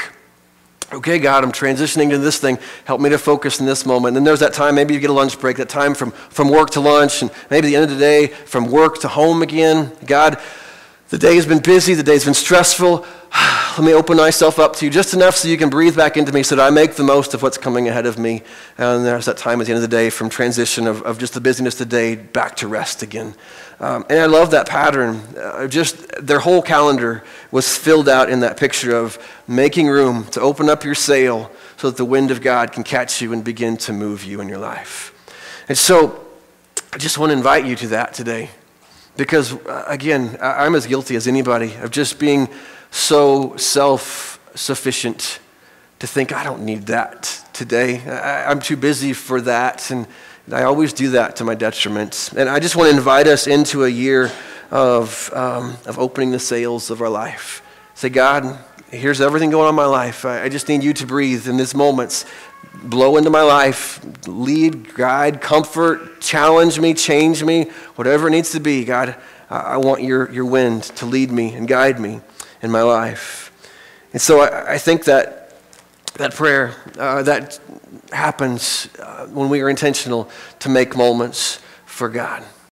Okay, 0.94 1.18
God, 1.18 1.44
I'm 1.44 1.52
transitioning 1.52 2.12
to 2.12 2.20
this 2.20 2.38
thing. 2.38 2.60
Help 2.86 3.02
me 3.02 3.10
to 3.10 3.18
focus 3.18 3.60
in 3.60 3.66
this 3.66 3.86
moment. 3.86 4.10
And 4.10 4.18
then 4.18 4.24
there's 4.24 4.42
that 4.42 4.54
time, 4.54 4.76
maybe 4.76 4.94
you 4.94 5.00
get 5.00 5.10
a 5.10 5.14
lunch 5.14 5.40
break, 5.40 5.58
that 5.58 5.68
time 5.68 5.96
from, 5.96 6.12
from 6.12 6.50
work 6.50 6.70
to 6.72 6.80
lunch, 6.80 7.24
and 7.24 7.32
maybe 7.50 7.68
the 7.68 7.76
end 7.76 7.84
of 7.84 7.90
the 7.90 7.98
day, 7.98 8.28
from 8.28 8.70
work 8.70 9.00
to 9.02 9.08
home 9.08 9.42
again. 9.42 9.92
God, 10.06 10.40
the 11.14 11.20
day 11.20 11.36
has 11.36 11.46
been 11.46 11.60
busy, 11.60 11.94
the 11.94 12.02
day's 12.02 12.26
been 12.26 12.34
stressful. 12.34 13.06
Let 13.78 13.86
me 13.86 13.94
open 13.94 14.18
myself 14.18 14.58
up 14.58 14.76
to 14.78 14.86
you 14.86 14.90
just 14.90 15.14
enough 15.14 15.36
so 15.36 15.48
you 15.48 15.60
can 15.60 15.70
breathe 15.70 15.96
back 15.96 16.18
into 16.18 16.32
me 16.32 16.42
so 16.42 16.56
that 16.56 16.66
I 16.66 16.72
make 16.72 16.96
the 16.96 17.04
most 17.04 17.36
of 17.36 17.44
what's 17.44 17.56
coming 17.56 17.88
ahead 17.88 18.08
of 18.08 18.18
me. 18.18 18.42
And 18.80 19.06
there's 19.06 19.26
that 19.26 19.38
time 19.38 19.62
at 19.62 19.68
the 19.68 19.74
end 19.74 19.84
of 19.84 19.88
the 19.88 19.96
day 19.96 20.10
from 20.10 20.28
transition 20.28 20.88
of, 20.88 21.04
of 21.04 21.20
just 21.20 21.36
the 21.36 21.40
busyness 21.40 21.80
of 21.80 21.88
the 21.88 21.96
day 21.96 22.16
back 22.16 22.56
to 22.56 22.68
rest 22.68 23.04
again. 23.04 23.36
Um, 23.80 24.08
and 24.10 24.22
I 24.22 24.26
love 24.26 24.50
that 24.50 24.68
pattern. 24.68 25.18
Uh, 25.38 25.68
just 25.68 26.08
their 26.20 26.40
whole 26.40 26.64
calendar 26.64 27.24
was 27.52 27.78
filled 27.78 28.10
out 28.10 28.28
in 28.28 28.40
that 28.40 28.58
picture 28.58 28.96
of 28.96 29.20
making 29.48 29.90
room 29.90 30.26
to 30.32 30.42
open 30.42 30.68
up 30.68 30.84
your 30.84 30.96
sail 30.96 31.52
so 31.78 31.92
that 31.92 31.98
the 31.98 32.06
wind 32.06 32.32
of 32.32 32.42
God 32.42 32.72
can 32.72 32.84
catch 32.84 33.22
you 33.22 33.34
and 33.34 33.44
begin 33.44 33.78
to 33.78 33.94
move 33.94 34.24
you 34.24 34.42
in 34.42 34.50
your 34.50 34.58
life. 34.58 35.14
And 35.70 35.78
so 35.78 36.26
I 36.92 36.98
just 36.98 37.20
want 37.20 37.30
to 37.30 37.38
invite 37.38 37.66
you 37.66 37.76
to 37.76 37.88
that 37.90 38.16
today. 38.16 38.50
Because, 39.16 39.54
uh, 39.54 39.86
again, 39.88 40.38
I'm 40.42 40.76
as 40.76 40.88
guilty 40.88 41.16
as 41.16 41.28
anybody 41.28 41.74
of 41.76 41.92
just 41.92 42.20
being 42.20 42.50
so 42.92 43.56
self 43.58 44.40
sufficient 44.56 45.40
to 46.00 46.08
think, 46.08 46.32
I 46.32 46.44
don't 46.44 46.64
need 46.64 46.88
that 46.88 47.46
today. 47.54 48.00
I, 48.02 48.52
am 48.52 48.60
too 48.60 48.76
busy 48.76 49.14
for 49.14 49.40
that. 49.42 49.90
And 49.90 50.08
I 50.52 50.64
always 50.64 50.94
do 50.94 51.12
that 51.12 51.38
to 51.38 51.44
my 51.44 51.56
detriment. 51.56 52.32
And 52.36 52.50
I 52.50 52.60
just 52.60 52.76
want 52.76 52.92
to 52.92 52.98
invite 52.98 53.28
us 53.28 53.48
into 53.48 53.86
a 53.86 53.90
year 53.90 54.32
of, 54.70 55.32
um, 55.34 55.78
of 55.86 56.00
opening 56.00 56.32
the 56.32 56.40
sails 56.40 56.90
of 56.90 57.02
our 57.02 57.10
life. 57.10 57.62
Say, 57.96 58.10
God, 58.10 58.60
here's 58.90 59.22
everything 59.22 59.52
going 59.52 59.64
on 59.64 59.70
in 59.70 59.76
my 59.76 59.86
life. 59.86 60.26
I, 60.26 60.44
I 60.44 60.50
just 60.50 60.68
need 60.68 60.84
you 60.84 60.94
to 60.94 61.06
breathe 61.06 61.48
in 61.48 61.58
these 61.58 61.76
moments. 61.76 62.26
Blow 62.84 63.18
into 63.18 63.30
my 63.30 63.44
life, 63.44 64.06
lead, 64.28 64.94
guide, 64.94 65.42
comfort, 65.42 66.20
challenge 66.20 66.80
me, 66.80 66.94
change 66.94 67.44
me, 67.44 67.66
whatever 67.96 68.28
it 68.28 68.32
needs 68.32 68.52
to 68.52 68.60
be. 68.60 68.84
God, 68.84 69.16
I, 69.50 69.78
want 69.78 70.04
your, 70.04 70.32
your 70.32 70.46
wind 70.46 70.84
to 70.84 71.06
lead 71.06 71.32
me 71.32 71.54
and 71.54 71.68
guide 71.68 72.00
me 72.00 72.20
in 72.62 72.72
my 72.72 72.82
life. 72.82 73.52
And 74.12 74.22
so 74.22 74.42
I, 74.42 74.74
I 74.74 74.78
think 74.78 75.06
that 75.06 75.44
that 76.16 76.34
prayer, 76.36 76.76
uh, 77.00 77.24
that 77.24 77.60
happens 78.12 78.88
uh, 79.00 79.26
when 79.28 79.50
we 79.50 79.62
are 79.62 79.70
intentional 79.70 80.30
to 80.60 80.70
make 80.70 80.96
moments 80.96 81.60
for 81.86 82.10
God. 82.10 82.44